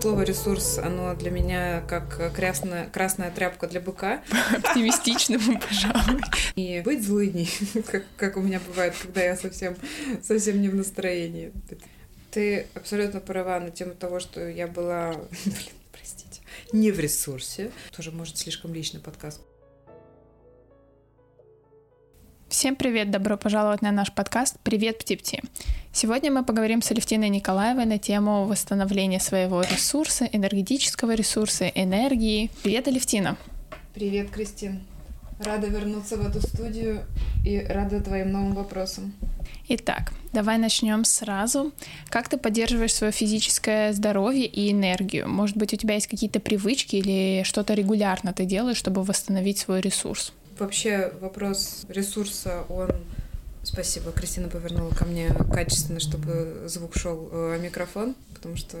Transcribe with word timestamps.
Слово 0.00 0.22
ресурс, 0.22 0.78
оно 0.78 1.14
для 1.16 1.32
меня 1.32 1.82
как 1.88 2.32
красная, 2.32 2.88
красная 2.88 3.32
тряпка 3.32 3.66
для 3.66 3.80
быка. 3.80 4.22
Оптимистичному, 4.56 5.60
пожалуй. 5.68 6.22
И 6.54 6.80
быть 6.84 7.04
злыдней, 7.04 7.50
как, 7.86 8.04
как 8.16 8.36
у 8.36 8.40
меня 8.40 8.60
бывает, 8.64 8.94
когда 9.02 9.22
я 9.22 9.36
совсем, 9.36 9.76
совсем 10.22 10.62
не 10.62 10.68
в 10.68 10.76
настроении. 10.76 11.52
Ты 12.30 12.66
абсолютно 12.74 13.18
права 13.18 13.58
на 13.58 13.70
тему 13.70 13.94
того, 13.94 14.20
что 14.20 14.48
я 14.48 14.68
была, 14.68 15.14
блин, 15.44 15.74
простите, 15.90 16.42
не 16.72 16.92
в 16.92 17.00
ресурсе. 17.00 17.72
Тоже, 17.96 18.12
может, 18.12 18.38
слишком 18.38 18.72
личный 18.72 19.00
подкаст. 19.00 19.40
Всем 22.58 22.74
привет, 22.74 23.12
добро 23.12 23.36
пожаловать 23.36 23.82
на 23.82 23.92
наш 23.92 24.12
подкаст 24.12 24.56
«Привет, 24.64 24.98
Птипти». 24.98 25.44
Сегодня 25.92 26.32
мы 26.32 26.44
поговорим 26.44 26.82
с 26.82 26.90
Алевтиной 26.90 27.28
Николаевой 27.28 27.84
на 27.84 27.98
тему 27.98 28.46
восстановления 28.46 29.20
своего 29.20 29.62
ресурса, 29.62 30.24
энергетического 30.24 31.14
ресурса, 31.14 31.68
энергии. 31.68 32.50
Привет, 32.64 32.88
Алевтина. 32.88 33.36
Привет, 33.94 34.30
Кристин. 34.30 34.80
Рада 35.38 35.68
вернуться 35.68 36.16
в 36.16 36.28
эту 36.28 36.44
студию 36.44 37.04
и 37.46 37.60
рада 37.60 38.00
твоим 38.00 38.32
новым 38.32 38.54
вопросам. 38.54 39.14
Итак, 39.68 40.12
давай 40.32 40.58
начнем 40.58 41.04
сразу. 41.04 41.70
Как 42.08 42.28
ты 42.28 42.38
поддерживаешь 42.38 42.92
свое 42.92 43.12
физическое 43.12 43.92
здоровье 43.92 44.46
и 44.46 44.72
энергию? 44.72 45.28
Может 45.28 45.56
быть, 45.56 45.72
у 45.74 45.76
тебя 45.76 45.94
есть 45.94 46.08
какие-то 46.08 46.40
привычки 46.40 46.96
или 46.96 47.44
что-то 47.44 47.74
регулярно 47.74 48.32
ты 48.32 48.46
делаешь, 48.46 48.78
чтобы 48.78 49.04
восстановить 49.04 49.58
свой 49.58 49.80
ресурс? 49.80 50.32
Вообще 50.58 51.12
вопрос 51.20 51.86
ресурса, 51.88 52.64
он 52.68 52.90
Спасибо. 53.62 54.12
Кристина 54.12 54.48
повернула 54.48 54.94
ко 54.94 55.04
мне 55.04 55.30
качественно, 55.52 56.00
чтобы 56.00 56.62
звук 56.66 56.96
шел 56.96 57.28
э, 57.30 57.58
микрофон, 57.60 58.14
потому 58.32 58.56
что 58.56 58.78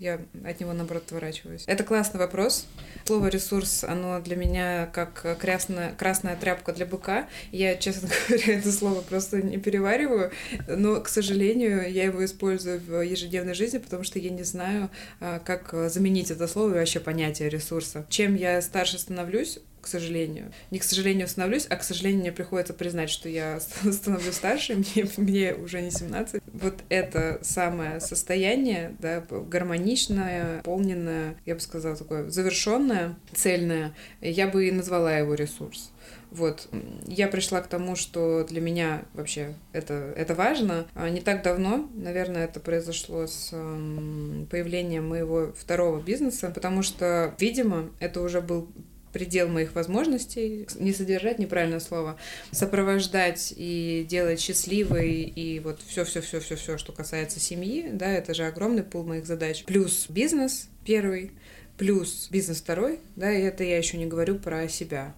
я 0.00 0.20
от 0.44 0.60
него, 0.60 0.72
наоборот, 0.72 1.04
отворачиваюсь. 1.06 1.62
Это 1.66 1.84
классный 1.84 2.18
вопрос. 2.18 2.66
Слово 3.04 3.28
«ресурс», 3.28 3.84
оно 3.84 4.20
для 4.20 4.34
меня 4.34 4.86
как 4.92 5.38
красная, 5.38 5.94
красная 5.94 6.36
тряпка 6.36 6.72
для 6.72 6.86
быка. 6.86 7.28
Я, 7.52 7.76
честно 7.76 8.08
говоря, 8.28 8.58
это 8.58 8.72
слово 8.72 9.00
просто 9.02 9.42
не 9.42 9.58
перевариваю, 9.58 10.32
но, 10.66 11.00
к 11.00 11.08
сожалению, 11.08 11.90
я 11.90 12.04
его 12.04 12.24
использую 12.24 12.80
в 12.80 13.00
ежедневной 13.00 13.54
жизни, 13.54 13.78
потому 13.78 14.02
что 14.02 14.18
я 14.18 14.30
не 14.30 14.42
знаю, 14.42 14.90
а, 15.20 15.38
как 15.38 15.72
заменить 15.88 16.30
это 16.30 16.48
слово 16.48 16.70
и 16.70 16.78
вообще 16.78 16.98
понятие 16.98 17.48
ресурса. 17.48 18.04
Чем 18.08 18.34
я 18.34 18.60
старше 18.60 18.98
становлюсь, 18.98 19.60
к 19.84 19.86
сожалению. 19.86 20.50
Не 20.70 20.78
к 20.78 20.82
сожалению 20.82 21.28
становлюсь, 21.28 21.66
а 21.68 21.76
к 21.76 21.84
сожалению 21.84 22.22
мне 22.22 22.32
приходится 22.32 22.72
признать, 22.72 23.10
что 23.10 23.28
я 23.28 23.60
становлюсь 23.92 24.34
старше, 24.34 24.76
мне, 24.76 25.06
мне 25.18 25.54
уже 25.54 25.82
не 25.82 25.90
17. 25.90 26.42
Вот 26.52 26.74
это 26.88 27.38
самое 27.42 28.00
состояние, 28.00 28.96
да, 28.98 29.20
гармоничное, 29.20 30.62
полненное, 30.62 31.36
я 31.44 31.54
бы 31.54 31.60
сказала, 31.60 31.96
такое 31.96 32.30
завершенное, 32.30 33.16
цельное, 33.34 33.94
я 34.22 34.48
бы 34.48 34.66
и 34.68 34.72
назвала 34.72 35.18
его 35.18 35.34
ресурс. 35.34 35.90
Вот. 36.30 36.66
Я 37.06 37.28
пришла 37.28 37.60
к 37.60 37.68
тому, 37.68 37.94
что 37.94 38.44
для 38.44 38.60
меня 38.60 39.04
вообще 39.12 39.54
это, 39.72 40.12
это 40.16 40.34
важно. 40.34 40.86
А 40.94 41.08
не 41.08 41.20
так 41.20 41.44
давно, 41.44 41.88
наверное, 41.94 42.46
это 42.46 42.58
произошло 42.58 43.26
с 43.26 43.50
появлением 43.50 45.08
моего 45.08 45.52
второго 45.52 46.00
бизнеса, 46.00 46.50
потому 46.52 46.82
что, 46.82 47.34
видимо, 47.38 47.90
это 48.00 48.20
уже 48.20 48.40
был 48.40 48.68
предел 49.14 49.48
моих 49.48 49.76
возможностей, 49.76 50.66
не 50.78 50.92
содержать 50.92 51.38
неправильное 51.38 51.78
слово, 51.78 52.18
сопровождать 52.50 53.54
и 53.56 54.04
делать 54.10 54.40
счастливой 54.40 55.22
и 55.22 55.60
вот 55.60 55.80
все, 55.86 56.04
все, 56.04 56.20
все, 56.20 56.40
все, 56.40 56.56
все, 56.56 56.76
что 56.76 56.92
касается 56.92 57.38
семьи, 57.38 57.90
да, 57.92 58.12
это 58.12 58.34
же 58.34 58.44
огромный 58.44 58.82
пул 58.82 59.04
моих 59.04 59.24
задач. 59.24 59.64
Плюс 59.64 60.06
бизнес 60.08 60.68
первый, 60.84 61.30
плюс 61.78 62.28
бизнес 62.30 62.58
второй, 62.58 62.98
да, 63.14 63.32
и 63.32 63.40
это 63.40 63.62
я 63.62 63.78
еще 63.78 63.98
не 63.98 64.06
говорю 64.06 64.34
про 64.34 64.68
себя. 64.68 65.14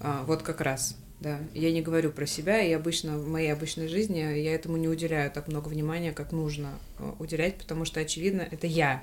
А, 0.00 0.24
вот 0.26 0.42
как 0.42 0.60
раз. 0.60 0.96
Да, 1.20 1.38
я 1.54 1.72
не 1.72 1.80
говорю 1.80 2.10
про 2.10 2.26
себя, 2.26 2.60
и 2.60 2.72
обычно 2.72 3.18
в 3.18 3.28
моей 3.28 3.50
обычной 3.50 3.88
жизни 3.88 4.18
я 4.18 4.54
этому 4.54 4.76
не 4.76 4.88
уделяю 4.88 5.30
так 5.30 5.48
много 5.48 5.68
внимания, 5.68 6.12
как 6.12 6.32
нужно 6.32 6.78
а, 6.98 7.14
уделять, 7.18 7.56
потому 7.56 7.84
что, 7.84 8.00
очевидно, 8.00 8.46
это 8.50 8.66
я, 8.66 9.02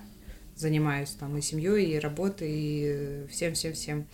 занимаюсь 0.56 1.12
там 1.12 1.38
и 1.38 1.41
семьей, 1.41 1.94
и 1.95 2.00
работой, 2.00 2.51
и 2.51 3.28
всем-всем-всем. 3.29 4.06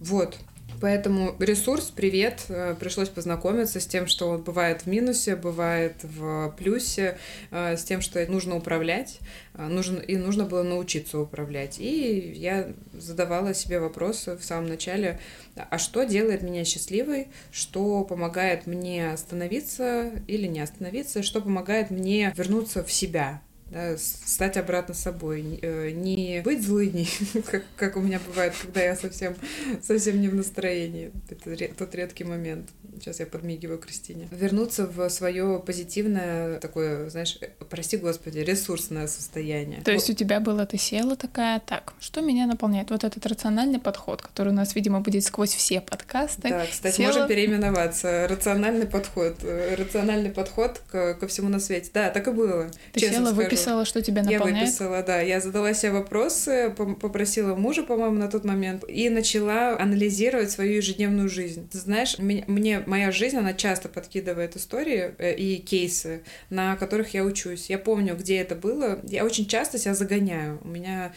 Вот. 0.00 0.38
Поэтому 0.80 1.34
ресурс, 1.40 1.92
привет, 1.94 2.44
э, 2.48 2.76
пришлось 2.78 3.08
познакомиться 3.08 3.80
с 3.80 3.86
тем, 3.86 4.06
что 4.06 4.28
он 4.28 4.42
бывает 4.42 4.82
в 4.82 4.86
минусе, 4.86 5.34
бывает 5.34 5.96
в 6.02 6.54
плюсе, 6.56 7.18
э, 7.50 7.76
с 7.76 7.82
тем, 7.82 8.00
что 8.00 8.24
нужно 8.26 8.54
управлять, 8.54 9.18
э, 9.54 9.66
нужно, 9.66 9.98
и 9.98 10.16
нужно 10.16 10.44
было 10.44 10.62
научиться 10.62 11.18
управлять. 11.18 11.80
И 11.80 12.32
я 12.36 12.72
задавала 12.92 13.54
себе 13.54 13.80
вопросы 13.80 14.36
в 14.36 14.44
самом 14.44 14.68
начале, 14.68 15.18
а 15.56 15.78
что 15.78 16.04
делает 16.04 16.42
меня 16.42 16.64
счастливой, 16.64 17.28
что 17.50 18.04
помогает 18.04 18.66
мне 18.66 19.10
остановиться 19.10 20.12
или 20.28 20.46
не 20.46 20.60
остановиться, 20.60 21.24
что 21.24 21.40
помогает 21.40 21.90
мне 21.90 22.32
вернуться 22.36 22.84
в 22.84 22.92
себя, 22.92 23.42
да, 23.70 23.96
стать 23.98 24.56
обратно 24.56 24.94
собой, 24.94 25.58
э, 25.60 25.90
не 25.90 26.40
быть 26.42 26.64
злыдней, 26.64 27.08
как, 27.50 27.64
как 27.76 27.96
у 27.96 28.00
меня 28.00 28.20
бывает, 28.26 28.54
когда 28.60 28.82
я 28.82 28.96
совсем, 28.96 29.34
совсем 29.82 30.20
не 30.20 30.28
в 30.28 30.34
настроении. 30.34 31.12
Это 31.28 31.74
тот 31.74 31.94
редкий 31.94 32.24
момент. 32.24 32.70
Сейчас 32.98 33.20
я 33.20 33.26
подмигиваю 33.26 33.78
Кристине. 33.78 34.28
Вернуться 34.30 34.86
в 34.86 35.08
свое 35.10 35.62
позитивное 35.64 36.58
такое, 36.60 37.10
знаешь, 37.10 37.38
э, 37.40 37.48
прости 37.68 37.98
господи, 37.98 38.38
ресурсное 38.38 39.06
состояние. 39.06 39.82
То 39.82 39.92
есть 39.92 40.08
у 40.08 40.14
тебя 40.14 40.40
было, 40.40 40.64
ты 40.64 40.78
села 40.78 41.16
такая, 41.16 41.60
так, 41.60 41.92
что 42.00 42.22
меня 42.22 42.46
наполняет? 42.46 42.90
Вот 42.90 43.04
этот 43.04 43.24
рациональный 43.26 43.78
подход, 43.78 44.22
который 44.22 44.48
у 44.48 44.56
нас, 44.56 44.74
видимо, 44.74 45.00
будет 45.00 45.24
сквозь 45.24 45.52
все 45.52 45.80
подкасты. 45.80 46.48
Да, 46.48 46.66
кстати, 46.66 46.96
села... 46.96 47.08
можем 47.08 47.28
переименоваться. 47.28 48.26
Рациональный 48.28 48.86
подход. 48.86 49.36
Э, 49.42 49.74
рациональный 49.74 50.30
подход 50.30 50.80
к, 50.90 51.14
ко 51.14 51.26
всему 51.28 51.50
на 51.50 51.60
свете. 51.60 51.90
Да, 51.92 52.08
так 52.10 52.26
и 52.28 52.30
было. 52.30 52.70
Ты 52.92 53.00
села, 53.00 53.32
скажу. 53.32 53.57
Выписала, 53.58 53.84
что 53.84 54.02
тебя 54.02 54.22
наполняет? 54.22 54.56
Я 54.56 54.64
выписала, 54.64 55.02
да. 55.02 55.20
Я 55.20 55.40
задала 55.40 55.74
себе 55.74 55.92
вопросы, 55.92 56.74
попросила 56.76 57.54
мужа, 57.54 57.82
по-моему, 57.82 58.16
на 58.16 58.28
тот 58.28 58.44
момент, 58.44 58.84
и 58.88 59.08
начала 59.10 59.78
анализировать 59.78 60.50
свою 60.50 60.76
ежедневную 60.76 61.28
жизнь. 61.28 61.68
Ты 61.68 61.78
знаешь, 61.78 62.16
мне 62.18 62.82
моя 62.86 63.10
жизнь, 63.12 63.36
она 63.36 63.52
часто 63.52 63.88
подкидывает 63.88 64.56
истории 64.56 65.14
э, 65.18 65.34
и 65.34 65.58
кейсы, 65.58 66.22
на 66.50 66.76
которых 66.76 67.14
я 67.14 67.24
учусь. 67.24 67.70
Я 67.70 67.78
помню, 67.78 68.16
где 68.16 68.38
это 68.38 68.54
было. 68.54 69.00
Я 69.04 69.24
очень 69.24 69.46
часто 69.46 69.78
себя 69.78 69.94
загоняю. 69.94 70.60
У 70.62 70.68
меня 70.68 71.12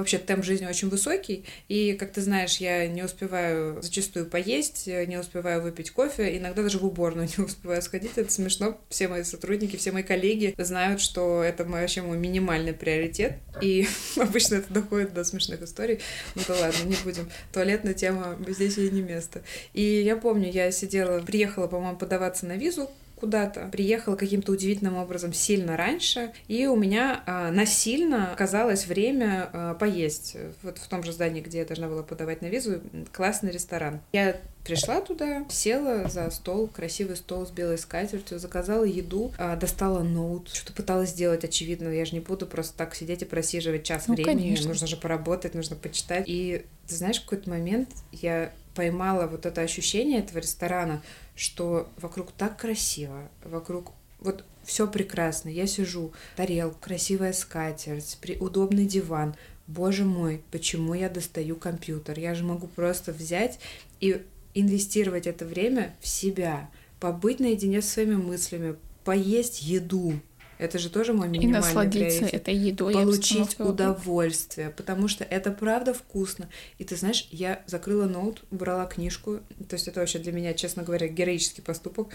вообще 0.00 0.18
темп 0.18 0.44
жизни 0.44 0.66
очень 0.66 0.88
высокий, 0.88 1.44
и, 1.68 1.94
как 1.94 2.12
ты 2.12 2.20
знаешь, 2.20 2.56
я 2.58 2.86
не 2.88 3.02
успеваю 3.02 3.80
зачастую 3.82 4.26
поесть, 4.26 4.86
не 4.86 5.18
успеваю 5.18 5.62
выпить 5.62 5.90
кофе, 5.90 6.36
иногда 6.36 6.62
даже 6.62 6.78
в 6.78 6.84
уборную 6.84 7.28
не 7.38 7.44
успеваю 7.44 7.82
сходить, 7.82 8.12
это 8.16 8.30
смешно, 8.32 8.78
все 8.88 9.08
мои 9.08 9.22
сотрудники, 9.22 9.76
все 9.76 9.92
мои 9.92 10.02
коллеги 10.02 10.54
знают, 10.58 11.00
что 11.00 11.42
это 11.42 11.64
вообще 11.64 12.02
мой 12.02 12.18
минимальный 12.18 12.72
приоритет, 12.72 13.34
и 13.60 13.86
обычно 14.16 14.56
это 14.56 14.72
доходит 14.72 15.14
до 15.14 15.24
смешных 15.24 15.62
историй, 15.62 16.00
ну 16.34 16.42
да 16.46 16.54
ладно, 16.54 16.84
не 16.84 16.96
будем, 17.04 17.30
туалетная 17.52 17.94
тема, 17.94 18.36
здесь 18.48 18.76
ей 18.76 18.90
не 18.90 19.02
место. 19.02 19.42
И 19.72 19.82
я 19.82 20.16
помню, 20.16 20.50
я 20.50 20.70
сидела, 20.72 21.20
приехала, 21.20 21.66
по-моему, 21.66 21.96
подаваться 21.96 22.46
на 22.46 22.56
визу, 22.56 22.90
куда-то, 23.20 23.68
приехала 23.70 24.16
каким-то 24.16 24.52
удивительным 24.52 24.96
образом 24.96 25.32
сильно 25.32 25.76
раньше, 25.76 26.32
и 26.48 26.66
у 26.66 26.76
меня 26.76 27.22
а, 27.26 27.50
насильно 27.50 28.32
оказалось 28.32 28.86
время 28.86 29.50
а, 29.52 29.74
поесть. 29.74 30.36
Вот 30.62 30.78
в 30.78 30.88
том 30.88 31.02
же 31.02 31.12
здании, 31.12 31.40
где 31.40 31.58
я 31.58 31.64
должна 31.64 31.88
была 31.88 32.02
подавать 32.02 32.42
на 32.42 32.46
визу, 32.46 32.80
классный 33.12 33.50
ресторан. 33.50 34.00
Я 34.12 34.40
пришла 34.64 35.00
туда, 35.00 35.44
села 35.48 36.08
за 36.08 36.30
стол, 36.30 36.68
красивый 36.68 37.16
стол 37.16 37.46
с 37.46 37.50
белой 37.50 37.78
скатертью, 37.78 38.38
заказала 38.38 38.84
еду, 38.84 39.32
а, 39.38 39.56
достала 39.56 40.02
ноут, 40.02 40.48
что-то 40.50 40.72
пыталась 40.72 41.10
сделать, 41.10 41.44
очевидно, 41.44 41.88
я 41.88 42.04
же 42.04 42.12
не 42.12 42.20
буду 42.20 42.46
просто 42.46 42.76
так 42.76 42.94
сидеть 42.94 43.22
и 43.22 43.24
просиживать 43.24 43.84
час 43.84 44.06
ну, 44.06 44.14
времени, 44.14 44.42
конечно. 44.42 44.68
нужно 44.68 44.86
же 44.86 44.96
поработать, 44.96 45.54
нужно 45.54 45.76
почитать. 45.76 46.24
И 46.26 46.64
ты 46.86 46.94
знаешь, 46.94 47.18
в 47.18 47.24
какой-то 47.24 47.50
момент 47.50 47.90
я 48.12 48.52
поймала 48.74 49.26
вот 49.26 49.46
это 49.46 49.60
ощущение 49.60 50.20
этого 50.20 50.38
ресторана, 50.38 51.02
что 51.34 51.88
вокруг 51.96 52.32
так 52.32 52.56
красиво, 52.58 53.28
вокруг 53.44 53.92
вот 54.20 54.44
все 54.64 54.86
прекрасно. 54.86 55.48
Я 55.48 55.66
сижу, 55.66 56.12
тарел, 56.36 56.74
красивая 56.80 57.32
скатерть, 57.32 58.18
при, 58.20 58.36
удобный 58.36 58.86
диван. 58.86 59.34
Боже 59.66 60.04
мой, 60.04 60.42
почему 60.50 60.94
я 60.94 61.08
достаю 61.08 61.56
компьютер? 61.56 62.18
Я 62.18 62.34
же 62.34 62.44
могу 62.44 62.66
просто 62.66 63.12
взять 63.12 63.58
и 64.00 64.22
инвестировать 64.54 65.26
это 65.26 65.44
время 65.44 65.94
в 66.00 66.08
себя, 66.08 66.70
побыть 66.98 67.40
наедине 67.40 67.82
с 67.82 67.88
своими 67.88 68.16
мыслями, 68.16 68.76
поесть 69.04 69.62
еду, 69.62 70.14
это 70.60 70.78
же 70.78 70.90
тоже 70.90 71.14
мой 71.14 71.26
минимальный 71.26 71.58
И 71.58 71.62
насладиться 71.62 72.18
приоритет. 72.18 72.34
этой 72.34 72.54
едой. 72.54 72.92
Получить 72.92 73.58
удовольствие, 73.58 74.68
потому 74.68 75.08
что 75.08 75.24
это 75.24 75.52
правда 75.52 75.94
вкусно. 75.94 76.50
И 76.76 76.84
ты 76.84 76.96
знаешь, 76.96 77.26
я 77.30 77.62
закрыла 77.66 78.04
ноут, 78.04 78.44
брала 78.50 78.84
книжку, 78.84 79.40
то 79.68 79.74
есть 79.74 79.88
это 79.88 80.00
вообще 80.00 80.18
для 80.18 80.32
меня, 80.32 80.52
честно 80.52 80.82
говоря, 80.82 81.08
героический 81.08 81.62
поступок, 81.62 82.08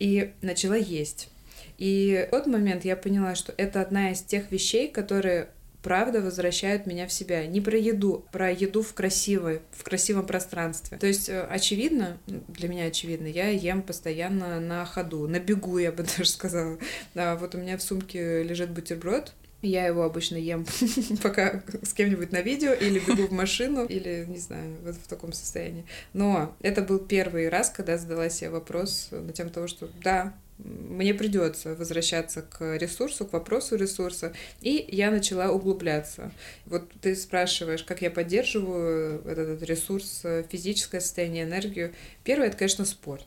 и 0.00 0.32
начала 0.42 0.74
есть. 0.74 1.28
И 1.78 2.26
в 2.26 2.30
тот 2.32 2.48
момент 2.48 2.84
я 2.84 2.96
поняла, 2.96 3.36
что 3.36 3.54
это 3.56 3.80
одна 3.80 4.10
из 4.10 4.20
тех 4.20 4.50
вещей, 4.50 4.88
которые 4.88 5.50
правда 5.82 6.20
возвращают 6.20 6.86
меня 6.86 7.06
в 7.06 7.12
себя. 7.12 7.46
Не 7.46 7.60
про 7.60 7.76
еду, 7.76 8.24
про 8.32 8.50
еду 8.50 8.82
в 8.82 8.94
красивой, 8.94 9.60
в 9.72 9.82
красивом 9.82 10.26
пространстве. 10.26 10.98
То 10.98 11.06
есть, 11.06 11.28
э, 11.28 11.42
очевидно, 11.42 12.18
для 12.26 12.68
меня 12.68 12.86
очевидно, 12.86 13.26
я 13.26 13.48
ем 13.48 13.82
постоянно 13.82 14.60
на 14.60 14.84
ходу, 14.84 15.26
на 15.26 15.40
бегу, 15.40 15.78
я 15.78 15.92
бы 15.92 16.02
даже 16.16 16.30
сказала. 16.30 16.78
Да, 17.14 17.36
вот 17.36 17.54
у 17.54 17.58
меня 17.58 17.76
в 17.76 17.82
сумке 17.82 18.42
лежит 18.42 18.70
бутерброд, 18.70 19.34
я 19.62 19.86
его 19.86 20.02
обычно 20.02 20.36
ем, 20.36 20.66
пока 21.22 21.62
с 21.82 21.92
кем-нибудь 21.92 22.32
на 22.32 22.42
видео, 22.42 22.72
или 22.72 22.98
бегу 22.98 23.28
в 23.28 23.32
машину, 23.32 23.84
или, 23.84 24.24
не 24.28 24.38
знаю, 24.38 24.76
вот 24.84 24.96
в 24.96 25.06
таком 25.06 25.32
состоянии. 25.32 25.86
Но 26.12 26.56
это 26.60 26.82
был 26.82 26.98
первый 26.98 27.48
раз, 27.48 27.70
когда 27.70 27.96
задала 27.96 28.28
себе 28.28 28.50
вопрос 28.50 29.08
на 29.12 29.32
тему 29.32 29.50
того, 29.50 29.68
что 29.68 29.88
да, 30.02 30.34
мне 30.58 31.14
придется 31.14 31.74
возвращаться 31.74 32.42
к 32.42 32.76
ресурсу, 32.76 33.26
к 33.26 33.32
вопросу 33.32 33.76
ресурса, 33.76 34.32
и 34.60 34.86
я 34.90 35.10
начала 35.10 35.50
углубляться. 35.50 36.32
Вот 36.66 36.90
ты 37.00 37.16
спрашиваешь, 37.16 37.82
как 37.82 38.02
я 38.02 38.10
поддерживаю 38.10 39.22
этот 39.26 39.62
ресурс, 39.62 40.22
физическое 40.50 41.00
состояние, 41.00 41.44
энергию. 41.44 41.92
Первое, 42.24 42.48
это, 42.48 42.56
конечно, 42.56 42.84
спорт. 42.84 43.26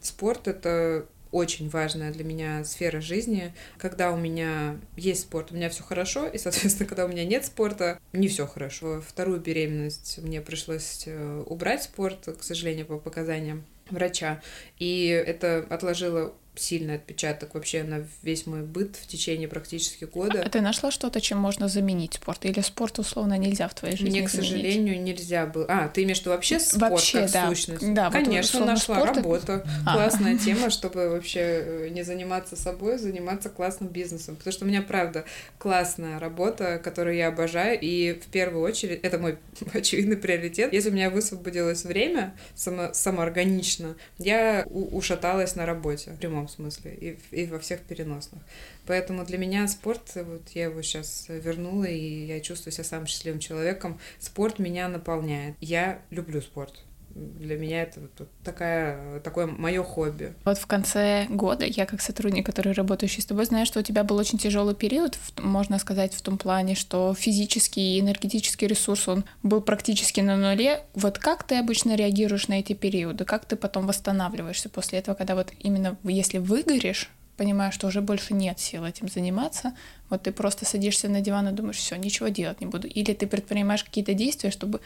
Спорт— 0.00 0.46
это 0.48 1.06
очень 1.32 1.68
важная 1.68 2.12
для 2.12 2.24
меня 2.24 2.64
сфера 2.64 3.00
жизни. 3.00 3.54
Когда 3.78 4.12
у 4.12 4.16
меня 4.16 4.78
есть 4.96 5.22
спорт, 5.22 5.52
у 5.52 5.54
меня 5.54 5.68
все 5.68 5.82
хорошо, 5.82 6.26
и, 6.26 6.38
соответственно, 6.38 6.88
когда 6.88 7.04
у 7.04 7.08
меня 7.08 7.24
нет 7.24 7.44
спорта, 7.44 8.00
не 8.12 8.28
все 8.28 8.46
хорошо. 8.46 9.00
Вторую 9.06 9.40
беременность 9.40 10.18
мне 10.18 10.40
пришлось 10.40 11.04
э, 11.06 11.42
убрать 11.46 11.84
спорт, 11.84 12.28
к 12.38 12.42
сожалению, 12.42 12.86
по 12.86 12.98
показаниям 12.98 13.64
врача. 13.90 14.42
И 14.78 15.06
это 15.06 15.66
отложило 15.68 16.34
сильный 16.60 16.96
отпечаток 16.96 17.54
вообще 17.54 17.82
на 17.82 18.06
весь 18.22 18.46
мой 18.46 18.62
быт 18.62 18.96
в 18.96 19.06
течение 19.06 19.48
практически 19.48 20.04
года. 20.04 20.42
А 20.44 20.48
ты 20.48 20.60
нашла 20.60 20.90
что-то, 20.90 21.20
чем 21.20 21.38
можно 21.38 21.68
заменить 21.68 22.14
спорт? 22.14 22.44
Или 22.44 22.60
спорт 22.60 22.98
условно 22.98 23.38
нельзя 23.38 23.68
в 23.68 23.74
твоей 23.74 23.96
жизни 23.96 24.18
Мне, 24.18 24.28
к 24.28 24.30
заменить? 24.30 24.50
сожалению, 24.50 25.02
нельзя 25.02 25.46
было. 25.46 25.66
А, 25.68 25.88
ты 25.88 26.02
имеешь 26.02 26.18
в 26.18 26.20
виду 26.22 26.30
вообще 26.30 26.60
спорт 26.60 26.92
вообще, 26.92 27.22
как 27.22 27.32
да. 27.32 27.48
сущность? 27.48 27.94
Да, 27.94 28.10
Конечно, 28.10 28.60
вот, 28.60 28.66
нашла 28.66 28.96
спорт... 28.96 29.16
работу. 29.16 29.62
А. 29.86 29.94
Классная 29.94 30.38
тема, 30.44 30.70
чтобы 30.70 31.08
вообще 31.08 31.40
э, 31.40 31.88
не 31.90 32.02
заниматься 32.02 32.56
собой, 32.56 32.98
заниматься 32.98 33.48
классным 33.48 33.88
бизнесом. 33.88 34.36
Потому 34.36 34.52
что 34.52 34.64
у 34.64 34.68
меня, 34.68 34.82
правда, 34.82 35.24
классная 35.58 36.18
работа, 36.18 36.78
которую 36.78 37.16
я 37.16 37.28
обожаю. 37.28 37.78
И 37.80 38.12
в 38.12 38.26
первую 38.30 38.62
очередь, 38.62 39.00
это 39.02 39.18
мой 39.18 39.38
очевидный 39.72 40.16
приоритет. 40.16 40.72
Если 40.72 40.90
у 40.90 40.92
меня 40.92 41.10
высвободилось 41.10 41.84
время 41.84 42.34
само, 42.54 42.92
самоорганично, 42.92 43.96
я 44.18 44.64
ушаталась 44.68 45.56
на 45.56 45.66
работе 45.66 46.10
в 46.10 46.16
прямом 46.18 46.49
смысле. 46.50 46.94
И 46.94 47.18
и 47.30 47.46
во 47.46 47.58
всех 47.58 47.80
переносных. 47.80 48.42
Поэтому 48.86 49.24
для 49.24 49.38
меня 49.38 49.66
спорт, 49.68 50.12
вот 50.14 50.48
я 50.50 50.64
его 50.64 50.82
сейчас 50.82 51.26
вернула, 51.28 51.84
и 51.84 52.26
я 52.26 52.40
чувствую 52.40 52.72
себя 52.72 52.84
самым 52.84 53.06
счастливым 53.06 53.40
человеком. 53.40 53.98
Спорт 54.18 54.58
меня 54.58 54.88
наполняет. 54.88 55.56
Я 55.60 56.02
люблю 56.10 56.40
спорт 56.40 56.84
для 57.14 57.56
меня 57.56 57.82
это 57.82 58.00
вот 58.00 58.28
такая, 58.44 59.20
такое 59.20 59.46
мое 59.46 59.82
хобби. 59.82 60.34
Вот 60.44 60.58
в 60.58 60.66
конце 60.66 61.26
года 61.28 61.64
я 61.64 61.86
как 61.86 62.00
сотрудник, 62.00 62.46
который 62.46 62.72
работающий 62.72 63.22
с 63.22 63.26
тобой, 63.26 63.44
знаю, 63.44 63.66
что 63.66 63.80
у 63.80 63.82
тебя 63.82 64.04
был 64.04 64.16
очень 64.16 64.38
тяжелый 64.38 64.74
период, 64.74 65.18
можно 65.38 65.78
сказать, 65.78 66.14
в 66.14 66.22
том 66.22 66.38
плане, 66.38 66.74
что 66.74 67.14
физический 67.14 67.96
и 67.96 68.00
энергетический 68.00 68.66
ресурс, 68.66 69.08
он 69.08 69.24
был 69.42 69.60
практически 69.60 70.20
на 70.20 70.36
нуле. 70.36 70.82
Вот 70.94 71.18
как 71.18 71.42
ты 71.42 71.56
обычно 71.56 71.96
реагируешь 71.96 72.48
на 72.48 72.60
эти 72.60 72.72
периоды? 72.72 73.24
Как 73.24 73.44
ты 73.44 73.56
потом 73.56 73.86
восстанавливаешься 73.86 74.68
после 74.68 74.98
этого, 75.00 75.14
когда 75.14 75.34
вот 75.34 75.52
именно 75.58 75.96
если 76.04 76.38
выгоришь, 76.38 77.10
понимаешь, 77.36 77.72
что 77.72 77.86
уже 77.86 78.02
больше 78.02 78.34
нет 78.34 78.60
сил 78.60 78.84
этим 78.84 79.08
заниматься, 79.08 79.72
вот 80.10 80.24
ты 80.24 80.30
просто 80.32 80.66
садишься 80.66 81.08
на 81.08 81.22
диван 81.22 81.48
и 81.48 81.52
думаешь, 81.52 81.78
все, 81.78 81.96
ничего 81.96 82.28
делать 82.28 82.60
не 82.60 82.66
буду. 82.66 82.86
Или 82.86 83.14
ты 83.14 83.26
предпринимаешь 83.26 83.82
какие-то 83.82 84.12
действия, 84.12 84.50
чтобы 84.50 84.80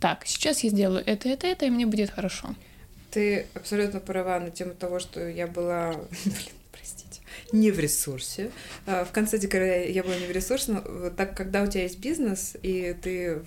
так, 0.00 0.26
сейчас 0.26 0.60
я 0.60 0.70
сделаю 0.70 1.02
это, 1.06 1.28
это, 1.28 1.46
это, 1.46 1.66
и 1.66 1.70
мне 1.70 1.86
будет 1.86 2.10
хорошо. 2.10 2.54
Ты 3.10 3.46
абсолютно 3.54 4.00
права 4.00 4.38
на 4.38 4.50
тему 4.50 4.74
того, 4.74 4.98
что 4.98 5.26
я 5.26 5.46
была, 5.46 5.92
блин, 6.24 6.54
простите, 6.70 7.20
не 7.52 7.70
в 7.70 7.78
ресурсе. 7.80 8.50
А, 8.84 9.04
в 9.04 9.12
конце 9.12 9.38
декабря 9.38 9.84
я 9.84 10.02
была 10.02 10.16
не 10.16 10.26
в 10.26 10.30
ресурсе, 10.30 10.72
но 10.72 11.10
так 11.10 11.34
когда 11.34 11.62
у 11.62 11.66
тебя 11.66 11.84
есть 11.84 11.98
бизнес, 11.98 12.56
и 12.62 12.94
ты 13.00 13.42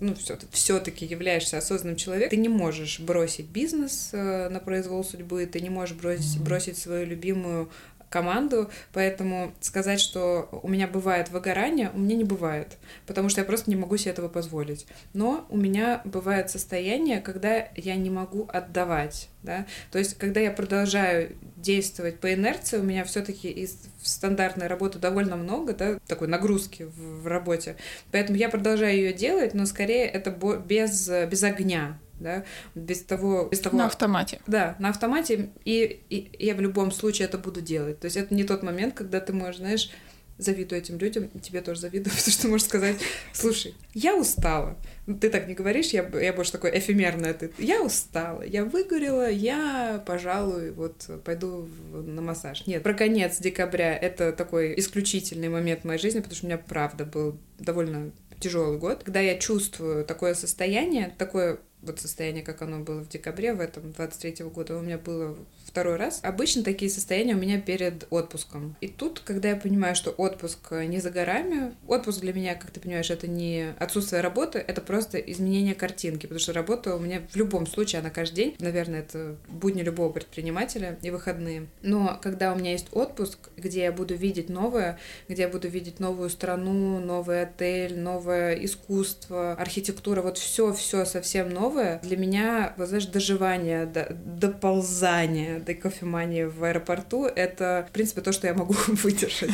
ну, 0.00 0.14
все-таки 0.52 1.06
являешься 1.06 1.56
осознанным 1.56 1.96
человеком, 1.96 2.30
ты 2.30 2.36
не 2.36 2.50
можешь 2.50 3.00
бросить 3.00 3.46
бизнес 3.46 4.10
э, 4.12 4.48
на 4.50 4.60
произвол 4.60 5.02
судьбы, 5.04 5.46
ты 5.46 5.60
не 5.60 5.70
можешь 5.70 5.96
бросить, 5.96 6.38
бросить 6.40 6.76
свою 6.76 7.06
любимую 7.06 7.70
команду, 8.10 8.70
поэтому 8.92 9.52
сказать, 9.60 10.00
что 10.00 10.48
у 10.62 10.68
меня 10.68 10.86
бывает 10.86 11.30
выгорание, 11.30 11.90
у 11.94 11.98
меня 11.98 12.16
не 12.16 12.24
бывает, 12.24 12.76
потому 13.06 13.28
что 13.28 13.40
я 13.40 13.44
просто 13.44 13.70
не 13.70 13.76
могу 13.76 13.96
себе 13.96 14.12
этого 14.12 14.28
позволить. 14.28 14.86
Но 15.12 15.46
у 15.50 15.56
меня 15.56 16.00
бывает 16.04 16.50
состояние, 16.50 17.20
когда 17.20 17.68
я 17.76 17.96
не 17.96 18.10
могу 18.10 18.48
отдавать, 18.52 19.28
да, 19.42 19.66
то 19.90 19.98
есть 19.98 20.14
когда 20.18 20.40
я 20.40 20.50
продолжаю 20.50 21.36
действовать 21.56 22.18
по 22.18 22.32
инерции, 22.32 22.78
у 22.78 22.82
меня 22.82 23.04
все-таки 23.04 23.48
из 23.48 23.76
стандартной 24.02 24.66
работы 24.66 24.98
довольно 24.98 25.36
много, 25.36 25.74
да, 25.74 25.98
такой 26.06 26.28
нагрузки 26.28 26.84
в, 26.84 27.22
в 27.22 27.26
работе, 27.26 27.76
поэтому 28.10 28.38
я 28.38 28.48
продолжаю 28.48 28.96
ее 28.96 29.12
делать, 29.12 29.54
но 29.54 29.66
скорее 29.66 30.06
это 30.06 30.30
без, 30.30 31.08
без 31.08 31.42
огня, 31.42 31.98
да, 32.20 32.44
без 32.74 33.02
того, 33.02 33.48
без 33.50 33.60
того... 33.60 33.76
На 33.76 33.86
автомате. 33.86 34.40
Да, 34.46 34.76
на 34.78 34.90
автомате, 34.90 35.50
и, 35.64 36.02
и 36.10 36.44
я 36.44 36.54
в 36.54 36.60
любом 36.60 36.90
случае 36.90 37.26
это 37.26 37.38
буду 37.38 37.60
делать. 37.60 38.00
То 38.00 38.06
есть 38.06 38.16
это 38.16 38.34
не 38.34 38.44
тот 38.44 38.62
момент, 38.62 38.94
когда 38.94 39.20
ты 39.20 39.32
можешь, 39.32 39.58
знаешь, 39.58 39.90
завидую 40.38 40.80
этим 40.80 40.98
людям, 40.98 41.28
и 41.34 41.38
тебе 41.40 41.60
тоже 41.60 41.80
завидую, 41.80 42.14
потому 42.16 42.32
что 42.32 42.42
ты 42.42 42.48
можешь 42.48 42.66
сказать, 42.66 42.96
слушай, 43.32 43.74
я 43.92 44.16
устала. 44.16 44.76
Ну, 45.06 45.18
ты 45.18 45.30
так 45.30 45.48
не 45.48 45.54
говоришь, 45.54 45.88
я, 45.88 46.08
я 46.20 46.32
больше 46.32 46.52
такой 46.52 46.78
эфемерная. 46.78 47.34
Ты, 47.34 47.52
я 47.58 47.82
устала, 47.82 48.42
я 48.42 48.64
выгорела, 48.64 49.28
я, 49.28 50.02
пожалуй, 50.06 50.70
вот 50.70 51.10
пойду 51.24 51.68
на 51.92 52.22
массаж. 52.22 52.66
Нет, 52.66 52.82
про 52.82 52.94
конец 52.94 53.38
декабря 53.38 53.96
это 53.96 54.32
такой 54.32 54.78
исключительный 54.78 55.48
момент 55.48 55.82
в 55.82 55.84
моей 55.84 56.00
жизни, 56.00 56.20
потому 56.20 56.36
что 56.36 56.46
у 56.46 56.48
меня, 56.48 56.58
правда, 56.58 57.04
был 57.04 57.38
довольно 57.58 58.12
тяжелый 58.38 58.78
год, 58.78 59.02
когда 59.02 59.20
я 59.20 59.36
чувствую 59.36 60.04
такое 60.04 60.34
состояние, 60.34 61.12
такое 61.18 61.58
вот 61.82 62.00
состояние, 62.00 62.42
как 62.42 62.62
оно 62.62 62.80
было 62.80 63.00
в 63.00 63.08
декабре 63.08 63.54
в 63.54 63.60
этом 63.60 63.92
23 63.92 64.44
-го 64.44 64.50
года, 64.50 64.76
у 64.76 64.82
меня 64.82 64.98
было 64.98 65.36
второй 65.64 65.96
раз. 65.96 66.20
Обычно 66.22 66.62
такие 66.62 66.90
состояния 66.90 67.34
у 67.34 67.38
меня 67.38 67.60
перед 67.60 68.06
отпуском. 68.10 68.74
И 68.80 68.88
тут, 68.88 69.20
когда 69.20 69.50
я 69.50 69.56
понимаю, 69.56 69.94
что 69.94 70.10
отпуск 70.10 70.72
не 70.72 70.98
за 70.98 71.10
горами, 71.10 71.74
отпуск 71.86 72.20
для 72.20 72.32
меня, 72.32 72.54
как 72.54 72.70
ты 72.70 72.80
понимаешь, 72.80 73.10
это 73.10 73.28
не 73.28 73.74
отсутствие 73.78 74.22
работы, 74.22 74.58
это 74.58 74.80
просто 74.80 75.18
изменение 75.18 75.74
картинки, 75.74 76.22
потому 76.22 76.40
что 76.40 76.52
работа 76.52 76.96
у 76.96 76.98
меня 76.98 77.22
в 77.30 77.36
любом 77.36 77.66
случае, 77.66 78.00
она 78.00 78.10
каждый 78.10 78.36
день, 78.36 78.56
наверное, 78.58 79.00
это 79.00 79.36
будни 79.48 79.82
любого 79.82 80.10
предпринимателя 80.10 80.98
и 81.02 81.10
выходные. 81.10 81.66
Но 81.82 82.18
когда 82.22 82.52
у 82.52 82.56
меня 82.56 82.72
есть 82.72 82.88
отпуск, 82.92 83.50
где 83.56 83.82
я 83.82 83.92
буду 83.92 84.14
видеть 84.14 84.48
новое, 84.48 84.98
где 85.28 85.42
я 85.42 85.48
буду 85.48 85.68
видеть 85.68 86.00
новую 86.00 86.30
страну, 86.30 86.98
новый 86.98 87.42
отель, 87.42 87.98
новое 87.98 88.54
искусство, 88.54 89.52
архитектура, 89.52 90.22
вот 90.22 90.38
все-все 90.38 91.04
совсем 91.04 91.50
новое, 91.50 91.67
для 92.02 92.16
меня, 92.16 92.74
вот 92.76 92.88
знаешь, 92.88 93.06
доживание, 93.06 93.86
доползание 93.86 95.58
до 95.58 95.74
кофемании 95.74 96.44
в 96.44 96.64
аэропорту, 96.64 97.24
это, 97.24 97.86
в 97.88 97.92
принципе, 97.92 98.20
то, 98.20 98.32
что 98.32 98.46
я 98.46 98.54
могу 98.54 98.74
выдержать. 98.88 99.50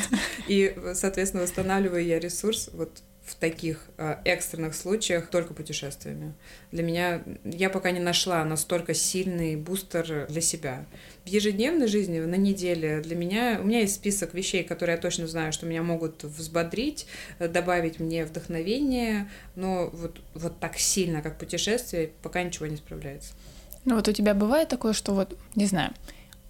И, 0.48 0.76
соответственно, 0.94 1.42
восстанавливаю 1.42 2.04
я 2.04 2.18
ресурс 2.18 2.70
вот 2.72 3.02
в 3.24 3.36
таких 3.36 3.80
э, 3.96 4.16
экстренных 4.24 4.74
случаях 4.74 5.28
только 5.28 5.54
путешествиями. 5.54 6.34
Для 6.72 6.82
меня 6.82 7.22
я 7.44 7.70
пока 7.70 7.90
не 7.90 8.00
нашла 8.00 8.44
настолько 8.44 8.92
сильный 8.92 9.56
бустер 9.56 10.26
для 10.28 10.40
себя. 10.42 10.84
В 11.24 11.28
ежедневной 11.28 11.86
жизни, 11.86 12.20
на 12.20 12.34
неделе, 12.34 13.00
для 13.00 13.16
меня 13.16 13.58
у 13.62 13.64
меня 13.64 13.80
есть 13.80 13.94
список 13.94 14.34
вещей, 14.34 14.62
которые 14.62 14.96
я 14.96 15.00
точно 15.00 15.26
знаю, 15.26 15.52
что 15.54 15.64
меня 15.64 15.82
могут 15.82 16.22
взбодрить, 16.22 17.06
э, 17.38 17.48
добавить 17.48 17.98
мне 17.98 18.26
вдохновение, 18.26 19.30
но 19.56 19.88
вот, 19.92 20.20
вот 20.34 20.60
так 20.60 20.76
сильно, 20.78 21.22
как 21.22 21.38
путешествие, 21.38 22.10
пока 22.22 22.42
ничего 22.42 22.66
не 22.66 22.76
справляется. 22.76 23.32
Ну 23.86 23.96
вот 23.96 24.06
у 24.06 24.12
тебя 24.12 24.34
бывает 24.34 24.68
такое, 24.68 24.92
что 24.92 25.14
вот, 25.14 25.38
не 25.54 25.66
знаю, 25.66 25.94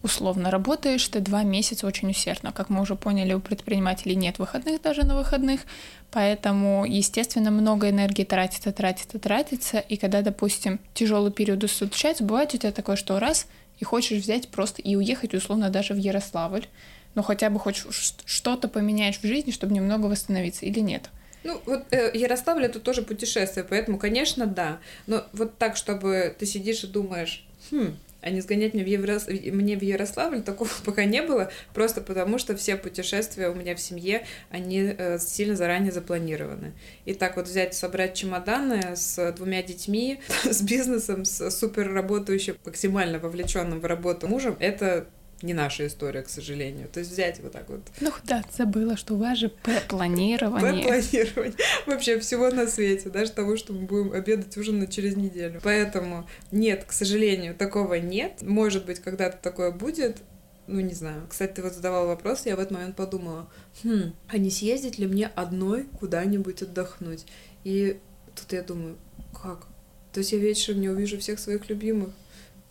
условно 0.05 0.51
работаешь 0.51 1.09
ты 1.09 1.21
два 1.21 1.43
месяца 1.43 1.87
очень 1.87 2.11
усердно. 2.11 2.53
Как 2.53 2.69
мы 2.69 2.83
уже 2.83 2.95
поняли, 2.95 3.33
у 3.33 3.41
предпринимателей 3.41 4.15
нет 4.15 4.39
выходных 4.39 4.83
даже 4.83 5.05
на 5.05 5.17
выходных, 5.17 5.63
поэтому, 6.11 6.85
естественно, 6.85 7.51
много 7.51 7.89
энергии 7.89 8.25
тратится, 8.25 8.71
тратится, 8.71 9.19
тратится, 9.19 9.79
и 9.79 9.97
когда, 9.97 10.21
допустим, 10.21 10.79
тяжелый 10.93 11.33
период 11.33 11.69
случается, 11.71 12.23
бывает 12.23 12.55
у 12.55 12.59
тебя 12.59 12.71
такое, 12.71 12.97
что 12.97 13.19
раз 13.19 13.47
и 13.81 13.85
хочешь 13.85 14.23
взять 14.23 14.49
просто 14.49 14.83
и 14.83 14.95
уехать 14.95 15.35
условно 15.35 15.71
даже 15.71 15.95
в 15.95 15.99
Ярославль, 15.99 16.67
но 17.15 17.23
хотя 17.23 17.49
бы 17.49 17.59
хоть 17.59 17.83
что-то 18.27 18.69
поменяешь 18.69 19.19
в 19.19 19.27
жизни, 19.27 19.53
чтобы 19.53 19.73
немного 19.73 20.07
восстановиться, 20.07 20.67
или 20.67 20.81
нет? 20.81 21.09
Ну, 21.45 21.61
вот 21.67 21.85
э, 21.91 22.11
Ярославль 22.15 22.65
это 22.65 22.81
тоже 22.81 23.03
путешествие, 23.03 23.65
поэтому, 23.69 23.99
конечно, 23.99 24.47
да. 24.47 24.79
Но 25.07 25.25
вот 25.33 25.57
так, 25.59 25.77
чтобы 25.77 26.35
ты 26.39 26.47
сидишь 26.47 26.85
и 26.85 26.87
думаешь, 26.87 27.45
хм, 27.71 27.97
а 28.25 28.31
не 28.31 28.41
сгонять 28.41 28.73
мне 28.73 28.83
в, 28.83 28.87
Еврос... 28.87 29.27
мне 29.29 29.77
в 29.77 29.83
Ярославль, 29.83 30.43
такого 30.43 30.71
пока 30.85 31.05
не 31.05 31.23
было, 31.23 31.51
просто 31.75 32.01
потому 32.01 32.39
что 32.39 32.57
все 32.57 32.77
путешествия 32.77 33.51
у 33.51 33.55
меня 33.55 33.77
в 33.77 33.81
семье, 33.81 34.27
они 34.51 34.95
э, 34.97 35.19
сильно 35.19 35.57
заранее 35.57 35.93
запланированы. 35.93 36.73
И 37.05 37.13
так 37.13 37.37
вот 37.37 37.47
взять, 37.47 37.75
собрать 37.75 38.15
чемоданы 38.15 38.97
с 38.97 39.33
двумя 39.33 39.63
детьми, 39.63 40.21
с 40.45 40.63
бизнесом, 40.63 41.25
с 41.27 41.51
супер 41.51 41.93
работающим, 41.93 42.57
максимально 42.65 43.19
вовлеченным 43.19 43.81
в 43.81 43.85
работу 43.85 44.27
мужем, 44.27 44.57
это 44.59 45.07
не 45.45 45.55
наша 45.55 45.87
история, 45.87 46.23
к 46.23 46.29
сожалению. 46.29 46.89
То 46.89 47.01
есть 47.01 47.13
взять 47.13 47.39
вот 47.41 47.53
так 47.53 47.69
вот. 47.69 47.81
Ну 48.01 48.11
да, 48.25 48.43
забыла, 48.57 48.97
что 48.97 49.15
у 49.15 49.19
вас 49.19 49.39
же 49.39 49.51
П-планирование. 49.51 50.83
П-планирование. 50.83 51.57
Вообще 51.87 52.19
всего 52.19 52.51
на 52.51 52.67
свете, 52.67 53.11
даже 53.11 53.33
того, 53.33 53.57
что 53.57 53.73
мы 53.73 53.87
будем 53.87 54.13
обедать 54.13 54.57
ужинать 54.57 54.93
через 54.93 55.17
неделю. 55.17 55.61
Поэтому 55.63 56.27
нет, 56.51 56.85
к 56.85 56.93
сожалению, 56.93 57.55
такого 57.55 57.95
нет. 57.95 58.43
Может 58.43 58.87
быть, 58.87 59.01
когда-то 59.01 59.37
такое 59.41 59.71
будет, 59.71 60.19
ну, 60.67 60.81
не 60.81 60.95
знаю. 60.95 61.27
Кстати, 61.29 61.53
ты 61.53 61.63
вот 61.63 61.75
задавал 61.75 62.07
вопрос, 62.07 62.47
я 62.47 62.57
в 62.57 62.61
этот 62.61 62.73
момент 62.73 62.97
подумала, 62.97 63.51
хм, 63.83 64.15
а 64.29 64.39
не 64.39 64.51
съездить 64.51 64.99
ли 64.99 65.07
мне 65.07 65.27
одной 65.27 65.85
куда-нибудь 66.01 66.63
отдохнуть? 66.63 67.27
И 67.65 67.99
тут 68.35 68.53
я 68.53 68.63
думаю, 68.63 68.97
как? 69.33 69.67
То 70.13 70.21
есть 70.21 70.33
я 70.33 70.39
вечером 70.39 70.81
не 70.81 70.89
увижу 70.89 71.19
всех 71.19 71.39
своих 71.39 71.69
любимых. 71.69 72.11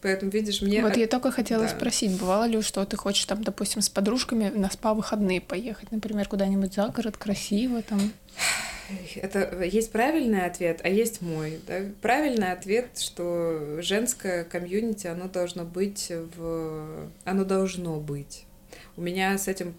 Поэтому, 0.03 0.31
видишь, 0.31 0.61
мне... 0.61 0.81
Вот 0.81 0.97
я 0.97 1.07
только 1.07 1.31
хотела 1.31 1.63
да. 1.63 1.69
спросить, 1.69 2.19
бывало 2.19 2.43
ли, 2.43 2.61
что 2.61 2.85
ты 2.85 2.97
хочешь 2.97 3.25
там, 3.25 3.41
допустим, 3.41 3.81
с 3.81 3.87
подружками 3.87 4.49
на 4.49 4.69
спа-выходные 4.69 5.39
поехать, 5.39 5.91
например, 5.91 6.27
куда-нибудь 6.27 6.73
за 6.73 6.89
город, 6.89 7.15
красиво 7.15 7.81
там? 7.81 8.11
Это 9.15 9.63
есть 9.63 9.93
правильный 9.93 10.45
ответ, 10.45 10.81
а 10.83 10.89
есть 10.89 11.21
мой. 11.21 11.57
Да? 11.65 11.79
Правильный 12.01 12.51
ответ, 12.51 12.99
что 12.99 13.81
женское 13.81 14.43
комьюнити, 14.43 15.07
оно 15.07 15.29
должно 15.29 15.63
быть 15.63 16.11
в... 16.35 17.07
Оно 17.23 17.45
должно 17.45 18.01
быть. 18.01 18.43
У 18.97 19.01
меня 19.01 19.37
с 19.37 19.47
этим, 19.47 19.73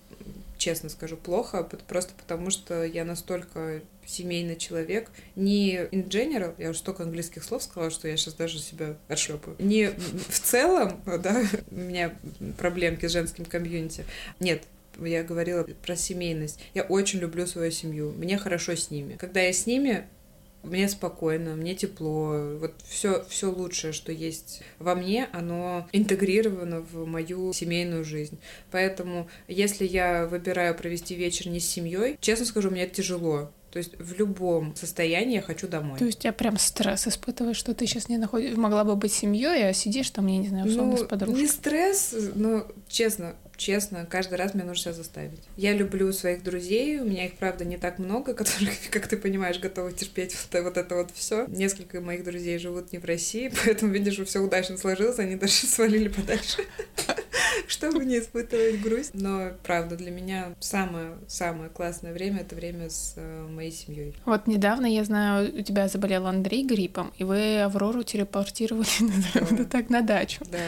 честно 0.58 0.88
скажу, 0.88 1.16
плохо, 1.16 1.68
просто 1.88 2.12
потому 2.16 2.50
что 2.50 2.84
я 2.84 3.04
настолько 3.04 3.82
семейный 4.06 4.56
человек, 4.56 5.10
не 5.36 5.76
in 5.76 6.08
general, 6.08 6.54
я 6.58 6.70
уже 6.70 6.78
столько 6.78 7.02
английских 7.04 7.44
слов 7.44 7.62
сказала, 7.62 7.90
что 7.90 8.08
я 8.08 8.16
сейчас 8.16 8.34
даже 8.34 8.58
себя 8.58 8.96
отшлепаю, 9.08 9.56
не 9.58 9.90
в 10.28 10.40
целом, 10.40 11.00
да, 11.06 11.42
у 11.70 11.74
меня 11.74 12.14
проблемки 12.58 13.06
с 13.06 13.12
женским 13.12 13.44
комьюнити. 13.44 14.04
Нет, 14.40 14.64
я 15.00 15.22
говорила 15.22 15.66
про 15.84 15.96
семейность. 15.96 16.60
Я 16.74 16.82
очень 16.82 17.18
люблю 17.18 17.46
свою 17.46 17.70
семью. 17.70 18.12
Мне 18.12 18.38
хорошо 18.38 18.76
с 18.76 18.90
ними. 18.90 19.16
Когда 19.16 19.40
я 19.40 19.52
с 19.52 19.66
ними, 19.66 20.06
мне 20.64 20.88
спокойно, 20.88 21.56
мне 21.56 21.74
тепло. 21.74 22.56
Вот 22.58 22.74
все, 22.88 23.24
все 23.28 23.50
лучшее, 23.50 23.92
что 23.92 24.12
есть 24.12 24.62
во 24.78 24.94
мне, 24.94 25.28
оно 25.32 25.86
интегрировано 25.92 26.80
в 26.80 27.06
мою 27.06 27.52
семейную 27.52 28.04
жизнь. 28.04 28.38
Поэтому, 28.70 29.28
если 29.48 29.86
я 29.86 30.26
выбираю 30.26 30.74
провести 30.74 31.14
вечер 31.14 31.48
не 31.48 31.60
с 31.60 31.68
семьей, 31.68 32.16
честно 32.20 32.46
скажу, 32.46 32.70
мне 32.70 32.84
это 32.84 32.94
тяжело. 32.94 33.50
То 33.74 33.78
есть 33.78 33.98
в 33.98 34.16
любом 34.16 34.76
состоянии 34.76 35.34
я 35.34 35.42
хочу 35.42 35.66
домой. 35.66 35.98
То 35.98 36.04
есть 36.04 36.24
я 36.24 36.32
прям 36.32 36.58
стресс 36.58 37.08
испытываешь, 37.08 37.56
что 37.56 37.74
ты 37.74 37.88
сейчас 37.88 38.08
не 38.08 38.18
находишь, 38.18 38.56
могла 38.56 38.84
бы 38.84 38.94
быть 38.94 39.12
семьей, 39.12 39.68
а 39.68 39.72
сидишь 39.72 40.10
там, 40.10 40.28
я 40.28 40.38
не 40.38 40.46
знаю, 40.46 40.66
условно 40.68 40.92
ну, 40.92 40.98
с 40.98 41.08
подружкой. 41.08 41.42
Не 41.42 41.48
стресс, 41.48 42.14
но 42.36 42.68
честно, 42.86 43.34
честно, 43.56 44.06
каждый 44.08 44.34
раз 44.34 44.54
мне 44.54 44.64
нужно 44.64 44.82
себя 44.82 44.92
заставить. 44.92 45.40
Я 45.56 45.72
люблю 45.72 46.12
своих 46.12 46.42
друзей, 46.42 47.00
у 47.00 47.04
меня 47.04 47.26
их, 47.26 47.34
правда, 47.34 47.64
не 47.64 47.76
так 47.76 47.98
много, 47.98 48.34
которых, 48.34 48.72
как 48.90 49.06
ты 49.06 49.16
понимаешь, 49.16 49.58
готовы 49.58 49.92
терпеть 49.92 50.36
вот, 50.52 50.62
вот 50.62 50.76
это 50.76 50.94
вот 50.94 51.10
все. 51.14 51.46
Несколько 51.48 52.00
моих 52.00 52.24
друзей 52.24 52.58
живут 52.58 52.92
не 52.92 52.98
в 52.98 53.04
России, 53.04 53.52
поэтому, 53.64 53.92
видишь, 53.92 54.18
все 54.26 54.40
удачно 54.40 54.76
сложилось, 54.76 55.18
они 55.18 55.36
даже 55.36 55.52
свалили 55.66 56.08
подальше. 56.08 56.62
чтобы 57.66 58.04
не 58.04 58.18
испытывать 58.18 58.80
грусть. 58.80 59.10
Но, 59.14 59.52
правда, 59.62 59.96
для 59.96 60.10
меня 60.10 60.54
самое-самое 60.60 61.70
классное 61.70 62.12
время— 62.12 62.40
это 62.42 62.54
время 62.54 62.90
с 62.90 63.14
э, 63.16 63.46
моей 63.48 63.72
семьей. 63.72 64.14
Вот 64.24 64.46
недавно, 64.46 64.86
я 64.86 65.04
знаю, 65.04 65.60
у 65.60 65.62
тебя 65.62 65.88
заболел 65.88 66.26
Андрей 66.26 66.64
гриппом, 66.64 67.12
и 67.16 67.24
вы 67.24 67.60
Аврору 67.60 68.02
телепортировали, 68.02 68.86
да. 69.34 69.64
так, 69.64 69.90
на 69.90 70.02
дачу. 70.02 70.42
Да. 70.50 70.58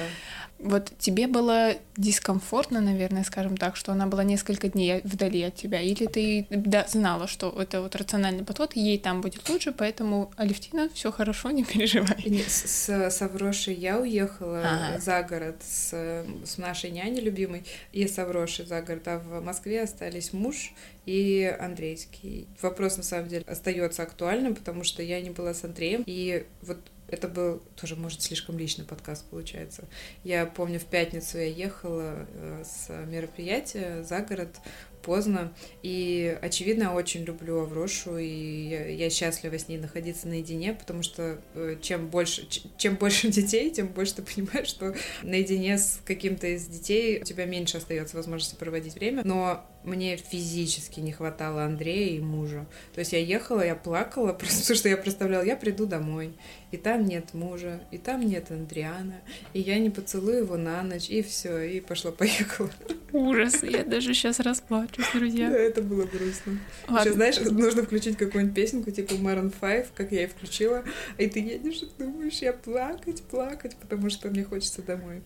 Вот 0.58 0.90
тебе 0.98 1.26
было 1.26 1.74
дискомфортно, 1.96 2.80
наверное, 2.80 3.24
скажем 3.24 3.56
так, 3.56 3.76
что 3.76 3.92
она 3.92 4.06
была 4.06 4.24
несколько 4.24 4.68
дней 4.68 5.00
вдали 5.04 5.42
от 5.42 5.54
тебя, 5.54 5.80
или 5.80 6.06
ты 6.06 6.46
да, 6.50 6.86
знала, 6.88 7.26
что 7.26 7.50
это 7.50 7.82
вот 7.82 7.94
рациональный 7.94 8.44
подход, 8.44 8.74
ей 8.74 8.98
там 8.98 9.20
будет 9.20 9.48
лучше, 9.48 9.72
поэтому 9.72 10.30
Алевтина, 10.36 10.88
все 10.92 11.12
хорошо, 11.12 11.50
не 11.52 11.64
переживай. 11.64 12.44
С, 12.48 12.88
с 12.88 13.22
Аврошей 13.22 13.74
я 13.74 13.98
уехала 13.98 14.62
ага. 14.64 14.98
за 14.98 15.22
город 15.22 15.56
с, 15.62 16.24
с 16.44 16.58
нашей 16.58 16.90
няней 16.90 17.20
любимой 17.20 17.64
и 17.92 18.06
с 18.06 18.18
Аврошей 18.18 18.66
за 18.66 18.82
город, 18.82 19.08
а 19.08 19.18
в 19.18 19.42
Москве 19.42 19.82
остались 19.82 20.32
муж 20.32 20.72
и 21.04 21.54
Андрейский. 21.60 22.46
Вопрос 22.62 22.96
на 22.96 23.02
самом 23.02 23.28
деле 23.28 23.44
остается 23.46 24.02
актуальным, 24.02 24.54
потому 24.54 24.84
что 24.84 25.02
я 25.02 25.20
не 25.20 25.30
была 25.30 25.54
с 25.54 25.64
Андреем, 25.64 26.02
и 26.06 26.44
вот 26.62 26.78
это 27.08 27.28
был 27.28 27.62
тоже, 27.76 27.96
может, 27.96 28.22
слишком 28.22 28.58
личный 28.58 28.84
подкаст 28.84 29.24
получается. 29.30 29.84
Я 30.24 30.46
помню, 30.46 30.80
в 30.80 30.86
пятницу 30.86 31.38
я 31.38 31.46
ехала 31.46 32.26
э, 32.28 32.64
с 32.64 32.88
мероприятия 33.06 34.02
за 34.02 34.20
город 34.20 34.58
поздно. 35.06 35.52
И, 35.82 36.36
очевидно, 36.42 36.94
очень 36.94 37.22
люблю 37.22 37.60
Аврошу, 37.60 38.18
и 38.18 38.96
я, 38.96 39.08
счастлива 39.08 39.56
с 39.56 39.68
ней 39.68 39.78
находиться 39.78 40.26
наедине, 40.26 40.74
потому 40.74 41.04
что 41.04 41.40
э, 41.54 41.76
чем 41.80 42.08
больше, 42.08 42.46
чем 42.76 42.96
больше 42.96 43.28
детей, 43.30 43.70
тем 43.70 43.86
больше 43.86 44.16
ты 44.16 44.22
понимаешь, 44.22 44.66
что 44.66 44.94
наедине 45.22 45.78
с 45.78 46.00
каким-то 46.04 46.48
из 46.48 46.66
детей 46.66 47.22
у 47.22 47.24
тебя 47.24 47.44
меньше 47.44 47.76
остается 47.76 48.16
возможности 48.16 48.56
проводить 48.56 48.96
время. 48.96 49.22
Но 49.24 49.64
мне 49.86 50.16
физически 50.16 51.00
не 51.00 51.12
хватало 51.12 51.64
Андрея 51.64 52.18
и 52.18 52.20
мужа. 52.20 52.66
То 52.92 52.98
есть 52.98 53.12
я 53.12 53.18
ехала, 53.18 53.64
я 53.64 53.74
плакала, 53.74 54.32
просто 54.38 54.60
потому 54.60 54.76
что 54.76 54.88
я 54.88 54.96
представляла, 54.96 55.44
я 55.44 55.56
приду 55.56 55.86
домой, 55.86 56.34
и 56.72 56.76
там 56.76 57.04
нет 57.04 57.32
мужа, 57.32 57.80
и 57.90 57.98
там 57.98 58.20
нет 58.20 58.50
Андриана, 58.50 59.20
и 59.52 59.60
я 59.60 59.78
не 59.78 59.90
поцелую 59.90 60.38
его 60.38 60.56
на 60.56 60.82
ночь, 60.82 61.08
и 61.08 61.22
все, 61.22 61.60
и 61.60 61.80
пошла-поехала. 61.80 62.70
Ужас, 63.12 63.62
я 63.62 63.84
даже 63.84 64.12
сейчас 64.12 64.40
расплачусь, 64.40 65.06
друзья. 65.14 65.48
Да, 65.48 65.56
это 65.56 65.80
было 65.82 66.04
грустно. 66.04 66.58
Ладно. 66.88 67.02
Сейчас, 67.04 67.14
знаешь, 67.14 67.40
нужно 67.40 67.82
включить 67.84 68.16
какую-нибудь 68.16 68.54
песенку, 68.54 68.90
типа 68.90 69.12
Maroon 69.12 69.54
5, 69.58 69.88
как 69.94 70.12
я 70.12 70.24
и 70.24 70.26
включила, 70.26 70.84
и 71.16 71.28
ты 71.28 71.40
едешь 71.40 71.82
и 71.82 71.88
думаешь, 71.98 72.38
я 72.38 72.52
плакать, 72.52 73.22
плакать, 73.22 73.76
потому 73.76 74.10
что 74.10 74.28
мне 74.28 74.44
хочется 74.44 74.82
домой. 74.82 75.22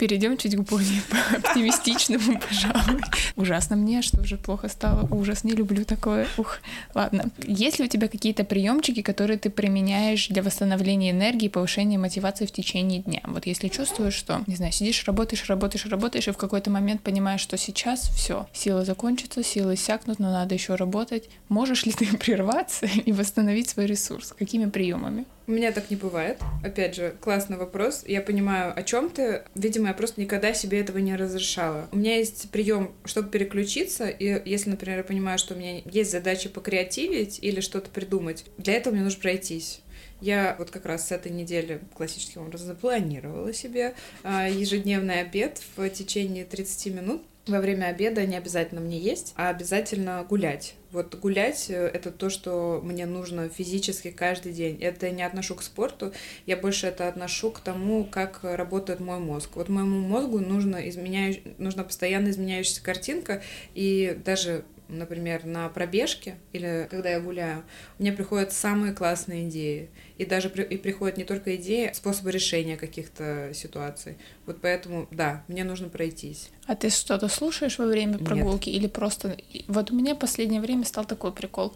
Перейдем 0.00 0.38
чуть 0.38 0.56
к 0.56 0.60
более 0.60 1.02
оптимистичному, 1.36 2.40
пожалуй. 2.40 3.02
Ужасно 3.36 3.76
мне, 3.76 4.00
что 4.00 4.22
уже 4.22 4.38
плохо 4.38 4.70
стало. 4.70 5.06
Ужас, 5.10 5.44
не 5.44 5.52
люблю 5.52 5.84
такое. 5.84 6.26
Ух, 6.38 6.60
ладно. 6.94 7.26
Есть 7.46 7.78
ли 7.78 7.84
у 7.84 7.88
тебя 7.88 8.08
какие-то 8.08 8.44
приемчики, 8.44 9.02
которые 9.02 9.38
ты 9.38 9.50
применяешь 9.50 10.28
для 10.28 10.42
восстановления 10.42 11.10
энергии 11.10 11.48
повышения 11.48 11.98
мотивации 11.98 12.46
в 12.46 12.50
течение 12.50 13.00
дня? 13.02 13.20
Вот 13.26 13.44
если 13.44 13.68
чувствуешь, 13.68 14.14
что, 14.14 14.42
не 14.46 14.56
знаю, 14.56 14.72
сидишь, 14.72 15.04
работаешь, 15.04 15.46
работаешь, 15.50 15.84
работаешь, 15.84 16.28
и 16.28 16.32
в 16.32 16.38
какой-то 16.38 16.70
момент 16.70 17.02
понимаешь, 17.02 17.42
что 17.42 17.58
сейчас 17.58 18.08
все, 18.08 18.48
силы 18.54 18.86
закончатся, 18.86 19.42
силы 19.42 19.74
иссякнут, 19.74 20.18
но 20.18 20.32
надо 20.32 20.54
еще 20.54 20.76
работать. 20.76 21.28
Можешь 21.50 21.84
ли 21.84 21.92
ты 21.92 22.06
прерваться 22.16 22.86
и 22.86 23.12
восстановить 23.12 23.68
свой 23.68 23.84
ресурс? 23.84 24.32
Какими 24.38 24.64
приемами? 24.64 25.26
У 25.50 25.52
меня 25.52 25.72
так 25.72 25.90
не 25.90 25.96
бывает. 25.96 26.38
Опять 26.62 26.94
же, 26.94 27.16
классный 27.20 27.56
вопрос. 27.56 28.04
Я 28.06 28.22
понимаю, 28.22 28.72
о 28.72 28.84
чем 28.84 29.10
ты. 29.10 29.42
Видимо, 29.56 29.88
я 29.88 29.94
просто 29.94 30.20
никогда 30.20 30.54
себе 30.54 30.78
этого 30.78 30.98
не 30.98 31.16
разрешала. 31.16 31.88
У 31.90 31.96
меня 31.96 32.18
есть 32.18 32.52
прием, 32.52 32.92
чтобы 33.04 33.30
переключиться, 33.30 34.06
и 34.06 34.48
если, 34.48 34.70
например, 34.70 34.98
я 34.98 35.02
понимаю, 35.02 35.40
что 35.40 35.54
у 35.54 35.56
меня 35.56 35.82
есть 35.84 36.12
задача 36.12 36.50
покреативить 36.50 37.40
или 37.42 37.58
что-то 37.58 37.90
придумать, 37.90 38.44
для 38.58 38.74
этого 38.74 38.94
мне 38.94 39.02
нужно 39.02 39.20
пройтись. 39.20 39.80
Я 40.20 40.54
вот 40.56 40.70
как 40.70 40.86
раз 40.86 41.08
с 41.08 41.10
этой 41.10 41.32
недели 41.32 41.80
классическим 41.94 42.42
образом 42.42 42.68
запланировала 42.68 43.52
себе 43.52 43.94
а, 44.22 44.48
ежедневный 44.48 45.20
обед 45.20 45.60
в 45.74 45.88
течение 45.90 46.44
30 46.44 46.94
минут. 46.94 47.22
Во 47.50 47.58
время 47.58 47.86
обеда 47.86 48.24
не 48.26 48.36
обязательно 48.36 48.80
мне 48.80 48.96
есть, 48.96 49.32
а 49.36 49.48
обязательно 49.48 50.24
гулять. 50.28 50.74
Вот 50.92 51.16
гулять 51.16 51.66
э,— 51.68 51.74
это 51.94 52.12
то, 52.12 52.30
что 52.30 52.80
мне 52.84 53.06
нужно 53.06 53.48
физически 53.48 54.12
каждый 54.12 54.52
день. 54.52 54.78
Это 54.80 55.10
не 55.10 55.24
отношу 55.24 55.56
к 55.56 55.62
спорту, 55.62 56.12
я 56.46 56.56
больше 56.56 56.86
это 56.86 57.08
отношу 57.08 57.50
к 57.50 57.58
тому, 57.58 58.04
как 58.04 58.38
работает 58.44 59.00
мой 59.00 59.18
мозг. 59.18 59.50
Вот 59.56 59.68
моему 59.68 59.98
мозгу 59.98 60.38
нужно, 60.38 60.88
изменяю, 60.88 61.38
нужно 61.58 61.82
постоянно 61.82 62.28
изменяющаяся 62.28 62.84
картинка, 62.84 63.42
и 63.74 64.16
даже 64.24 64.64
например, 64.90 65.44
на 65.44 65.68
пробежке 65.68 66.36
или 66.52 66.86
когда 66.90 67.10
я 67.10 67.20
гуляю, 67.20 67.64
мне 67.98 68.12
приходят 68.12 68.52
самые 68.52 68.92
классные 68.92 69.48
идеи. 69.48 69.88
И 70.18 70.24
даже 70.24 70.50
при, 70.50 70.62
и 70.62 70.76
приходят 70.76 71.16
не 71.16 71.24
только 71.24 71.56
идеи, 71.56 71.86
а 71.86 71.94
способы 71.94 72.30
решения 72.30 72.76
каких-то 72.76 73.52
ситуаций. 73.54 74.16
Вот 74.46 74.60
поэтому, 74.60 75.08
да, 75.10 75.44
мне 75.48 75.64
нужно 75.64 75.88
пройтись. 75.88 76.50
А 76.66 76.76
ты 76.76 76.90
что-то 76.90 77.28
слушаешь 77.28 77.78
во 77.78 77.86
время 77.86 78.18
прогулки 78.18 78.68
Нет. 78.68 78.78
или 78.78 78.86
просто... 78.86 79.36
Вот 79.66 79.90
у 79.90 79.94
меня 79.94 80.14
в 80.14 80.18
последнее 80.18 80.60
время 80.60 80.84
стал 80.84 81.04
такой 81.04 81.32
прикол. 81.32 81.74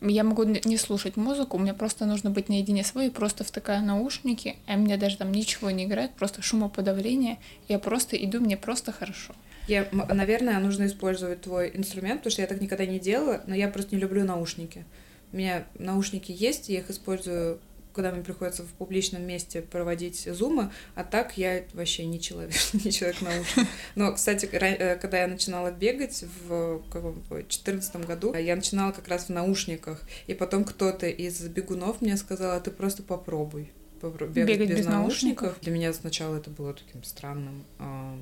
Я 0.00 0.24
могу 0.24 0.42
не 0.42 0.76
слушать 0.76 1.16
музыку, 1.16 1.56
мне 1.56 1.72
просто 1.72 2.04
нужно 2.04 2.28
быть 2.30 2.48
наедине 2.48 2.84
с 2.84 2.88
собой, 2.88 3.10
просто 3.10 3.42
втыкаю 3.42 3.82
наушники, 3.84 4.56
а 4.66 4.76
мне 4.76 4.98
даже 4.98 5.16
там 5.16 5.32
ничего 5.32 5.70
не 5.70 5.84
играет, 5.84 6.12
просто 6.12 6.42
шумоподавление, 6.42 7.38
я 7.68 7.78
просто 7.78 8.16
иду, 8.16 8.40
мне 8.40 8.58
просто 8.58 8.92
хорошо. 8.92 9.34
Я, 9.66 9.88
наверное, 9.92 10.58
нужно 10.58 10.86
использовать 10.86 11.42
твой 11.42 11.70
инструмент, 11.74 12.20
потому 12.20 12.32
что 12.32 12.42
я 12.42 12.48
так 12.48 12.60
никогда 12.60 12.86
не 12.86 12.98
делала, 12.98 13.42
но 13.46 13.54
я 13.54 13.68
просто 13.68 13.94
не 13.94 14.00
люблю 14.00 14.24
наушники. 14.24 14.84
У 15.32 15.36
меня 15.36 15.66
наушники 15.78 16.34
есть, 16.36 16.68
я 16.68 16.80
их 16.80 16.90
использую 16.90 17.60
когда 17.94 18.10
мне 18.10 18.22
приходится 18.22 18.64
в 18.64 18.68
публичном 18.74 19.22
месте 19.22 19.62
проводить 19.62 20.28
зумы, 20.30 20.70
а 20.94 21.04
так 21.04 21.38
я 21.38 21.62
вообще 21.72 22.04
не 22.04 22.20
человек, 22.20 22.52
не 22.72 22.90
человек 22.90 23.22
наушник. 23.22 23.68
Но, 23.94 24.12
кстати, 24.12 24.46
э, 24.46 24.96
когда 24.96 25.20
я 25.20 25.28
начинала 25.28 25.70
бегать 25.70 26.24
в 26.48 26.82
2014 26.90 27.96
году, 28.04 28.34
я 28.34 28.56
начинала 28.56 28.92
как 28.92 29.08
раз 29.08 29.26
в 29.26 29.28
наушниках, 29.30 30.02
и 30.26 30.34
потом 30.34 30.64
кто-то 30.64 31.06
из 31.06 31.40
бегунов 31.42 32.00
мне 32.00 32.16
сказал, 32.16 32.56
а 32.56 32.60
ты 32.60 32.70
просто 32.70 33.02
попробуй 33.02 33.70
бегать, 34.02 34.30
бегать 34.30 34.70
без, 34.70 34.78
без 34.78 34.86
наушников. 34.86 35.42
наушников. 35.42 35.60
Для 35.62 35.72
меня 35.72 35.92
сначала 35.92 36.36
это 36.36 36.50
было 36.50 36.74
таким 36.74 37.02
странным 37.04 37.64
а, 37.78 38.18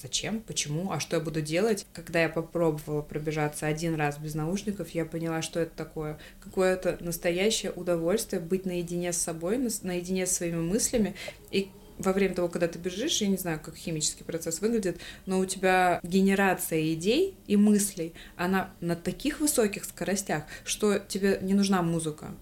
зачем, 0.00 0.40
почему, 0.40 0.90
а 0.92 1.00
что 1.00 1.16
я 1.16 1.22
буду 1.22 1.40
делать. 1.40 1.86
Когда 1.92 2.22
я 2.22 2.28
попробовала 2.28 3.02
пробежаться 3.02 3.66
один 3.66 3.94
раз 3.94 4.18
без 4.18 4.34
наушников, 4.34 4.90
я 4.90 5.04
поняла, 5.04 5.42
что 5.42 5.60
это 5.60 5.74
такое. 5.76 6.18
Какое-то 6.40 6.98
настоящее 7.00 7.72
удовольствие 7.72 8.40
быть 8.40 8.66
наедине 8.66 9.12
с 9.12 9.18
собой, 9.18 9.58
наедине 9.82 10.26
с 10.26 10.32
своими 10.32 10.60
мыслями. 10.60 11.14
И 11.50 11.70
во 11.98 12.12
время 12.12 12.34
того, 12.34 12.48
когда 12.48 12.68
ты 12.68 12.78
бежишь, 12.78 13.20
я 13.20 13.28
не 13.28 13.36
знаю, 13.36 13.60
как 13.62 13.76
химический 13.76 14.24
процесс 14.24 14.60
выглядит, 14.60 14.98
но 15.26 15.38
у 15.38 15.46
тебя 15.46 16.00
генерация 16.02 16.92
идей 16.94 17.36
и 17.46 17.56
мыслей, 17.56 18.14
она 18.36 18.70
на 18.80 18.96
таких 18.96 19.40
высоких 19.40 19.84
скоростях, 19.84 20.44
что 20.64 20.98
тебе 20.98 21.38
не 21.42 21.54
нужна 21.54 21.82
музыка. 21.82 22.34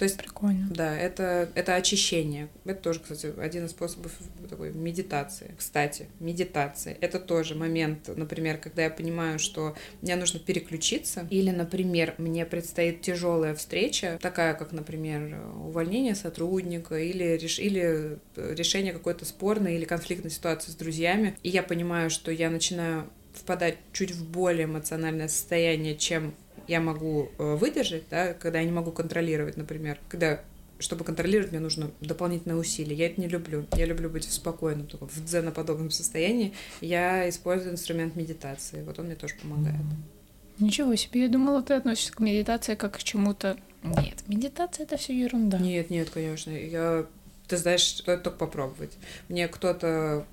То 0.00 0.04
есть, 0.04 0.16
Прикольно. 0.16 0.66
Да, 0.70 0.96
это, 0.96 1.50
это 1.54 1.74
очищение. 1.74 2.48
Это 2.64 2.80
тоже, 2.80 3.00
кстати, 3.00 3.34
один 3.38 3.66
из 3.66 3.72
способов 3.72 4.10
такой 4.48 4.72
медитации. 4.72 5.54
Кстати, 5.58 6.06
медитация. 6.20 6.96
Это 7.02 7.20
тоже 7.20 7.54
момент, 7.54 8.08
например, 8.16 8.56
когда 8.56 8.84
я 8.84 8.88
понимаю, 8.88 9.38
что 9.38 9.76
мне 10.00 10.16
нужно 10.16 10.40
переключиться, 10.40 11.26
или, 11.28 11.50
например, 11.50 12.14
мне 12.16 12.46
предстоит 12.46 13.02
тяжелая 13.02 13.54
встреча, 13.54 14.18
такая, 14.22 14.54
как, 14.54 14.72
например, 14.72 15.38
увольнение 15.66 16.14
сотрудника, 16.14 16.98
или, 16.98 17.36
реш... 17.36 17.58
или 17.58 18.18
решение 18.36 18.94
какой-то 18.94 19.26
спорной 19.26 19.74
или 19.74 19.84
конфликтной 19.84 20.30
ситуации 20.30 20.70
с 20.70 20.76
друзьями, 20.76 21.36
и 21.42 21.50
я 21.50 21.62
понимаю, 21.62 22.08
что 22.08 22.30
я 22.30 22.48
начинаю 22.48 23.04
впадать 23.34 23.76
чуть 23.92 24.12
в 24.12 24.26
более 24.30 24.64
эмоциональное 24.64 25.28
состояние, 25.28 25.94
чем 25.94 26.34
я 26.70 26.80
могу 26.80 27.30
э, 27.36 27.56
выдержать, 27.56 28.04
да, 28.10 28.32
когда 28.32 28.60
я 28.60 28.64
не 28.64 28.70
могу 28.70 28.92
контролировать, 28.92 29.56
например, 29.56 29.98
когда 30.08 30.40
чтобы 30.78 31.04
контролировать, 31.04 31.50
мне 31.50 31.60
нужно 31.60 31.90
дополнительное 32.00 32.56
усилие. 32.56 32.96
Я 32.96 33.06
это 33.08 33.20
не 33.20 33.28
люблю. 33.28 33.66
Я 33.76 33.84
люблю 33.84 34.08
быть 34.08 34.24
в 34.24 34.32
спокойном, 34.32 34.86
таком, 34.86 35.08
в 35.08 35.22
дзеноподобном 35.22 35.90
состоянии. 35.90 36.54
Я 36.80 37.28
использую 37.28 37.72
инструмент 37.74 38.16
медитации. 38.16 38.82
Вот 38.84 38.98
он 38.98 39.06
мне 39.06 39.14
тоже 39.14 39.34
помогает. 39.42 39.76
Ничего 40.58 40.94
себе, 40.94 41.24
я 41.24 41.28
думала, 41.28 41.62
ты 41.62 41.74
относишься 41.74 42.12
к 42.12 42.20
медитации 42.20 42.76
как 42.76 42.96
к 42.96 43.02
чему-то. 43.02 43.58
Нет, 43.82 44.22
медитация 44.26 44.84
это 44.84 44.96
все 44.96 45.12
ерунда. 45.18 45.58
Нет, 45.58 45.90
нет, 45.90 46.08
конечно. 46.08 46.50
Я, 46.50 47.04
ты 47.46 47.58
знаешь, 47.58 48.00
это 48.06 48.16
только 48.16 48.38
попробовать. 48.38 48.92
Мне 49.28 49.48
кто-то, 49.48 50.24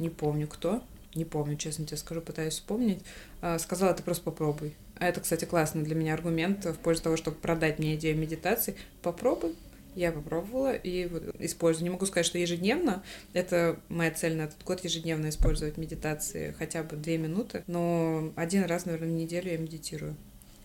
не 0.00 0.08
помню 0.08 0.48
кто, 0.48 0.82
не 1.14 1.24
помню, 1.24 1.56
честно 1.56 1.84
тебе 1.84 1.96
скажу, 1.96 2.20
пытаюсь 2.22 2.54
вспомнить, 2.54 3.02
а, 3.40 3.58
сказала, 3.58 3.94
ты 3.94 4.02
просто 4.02 4.24
попробуй. 4.24 4.74
А 4.98 5.06
это, 5.06 5.20
кстати, 5.20 5.44
классный 5.44 5.82
для 5.82 5.94
меня 5.94 6.14
аргумент 6.14 6.64
в 6.64 6.78
пользу 6.78 7.02
того, 7.02 7.16
чтобы 7.16 7.36
продать 7.36 7.78
мне 7.78 7.96
идею 7.96 8.16
медитации. 8.16 8.76
Попробуй. 9.02 9.54
Я 9.94 10.10
попробовала 10.10 10.72
и 10.72 11.06
использую. 11.38 11.84
Не 11.84 11.90
могу 11.90 12.06
сказать, 12.06 12.24
что 12.24 12.38
ежедневно. 12.38 13.02
Это 13.34 13.78
моя 13.88 14.10
цель 14.10 14.36
на 14.36 14.42
этот 14.42 14.62
год 14.64 14.82
ежедневно 14.84 15.28
использовать 15.28 15.76
медитации 15.76 16.54
хотя 16.58 16.82
бы 16.82 16.96
две 16.96 17.18
минуты. 17.18 17.62
Но 17.66 18.32
один 18.36 18.64
раз, 18.64 18.86
наверное, 18.86 19.08
в 19.08 19.12
неделю 19.12 19.50
я 19.50 19.58
медитирую. 19.58 20.16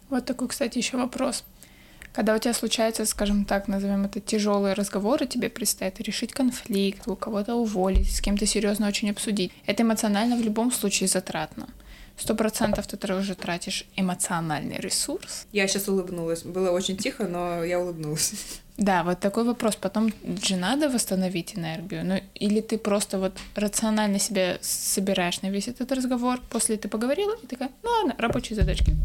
Вот 0.10 0.26
такой, 0.26 0.48
кстати, 0.48 0.78
еще 0.78 0.96
вопрос. 0.96 1.44
Когда 2.14 2.36
у 2.36 2.40
тебя 2.40 2.54
случается, 2.54 3.06
скажем 3.06 3.46
так, 3.46 3.68
назовем 3.68 4.06
это 4.06 4.20
тяжелые 4.20 4.74
разговоры, 4.74 5.28
тебе 5.28 5.50
предстоит 5.50 6.00
решить 6.00 6.32
конфликт, 6.32 7.08
у 7.08 7.16
кого-то 7.16 7.56
уволить, 7.56 8.10
с 8.10 8.22
кем-то 8.22 8.46
серьезно 8.46 8.88
очень 8.88 9.12
обсудить. 9.12 9.52
Это 9.66 9.84
эмоционально 9.84 10.36
в 10.38 10.42
любом 10.42 10.72
случае 10.72 11.10
затратно. 11.10 11.68
Сто 12.18 12.36
процентов 12.36 12.88
ты 12.88 13.14
уже 13.14 13.36
тратишь 13.36 13.86
эмоциональный 13.96 14.78
ресурс. 14.78 15.46
Я 15.52 15.68
сейчас 15.68 15.88
улыбнулась. 15.88 16.42
Было 16.44 16.72
очень 16.72 16.98
тихо, 16.98 17.28
но 17.28 17.64
я 17.64 17.80
улыбнулась. 17.80 18.34
Да, 18.78 19.04
вот 19.04 19.20
такой 19.20 19.44
вопрос. 19.44 19.76
Потом 19.76 20.12
же 20.44 20.56
надо 20.56 20.90
восстановить 20.90 21.56
энергию. 21.56 22.06
Ну, 22.06 22.20
или 22.36 22.62
ты 22.62 22.78
просто 22.78 23.18
вот 23.20 23.34
рационально 23.56 24.20
себя 24.20 24.58
собираешь 24.62 25.42
на 25.42 25.48
весь 25.48 25.68
этот 25.68 25.92
разговор, 25.92 26.40
после 26.50 26.78
ты 26.78 26.88
поговорила 26.88 27.36
и 27.44 27.48
такая, 27.48 27.70
ну 27.84 27.90
ладно, 27.90 28.16
рабочие 28.18 28.56
задачки. 28.56 28.96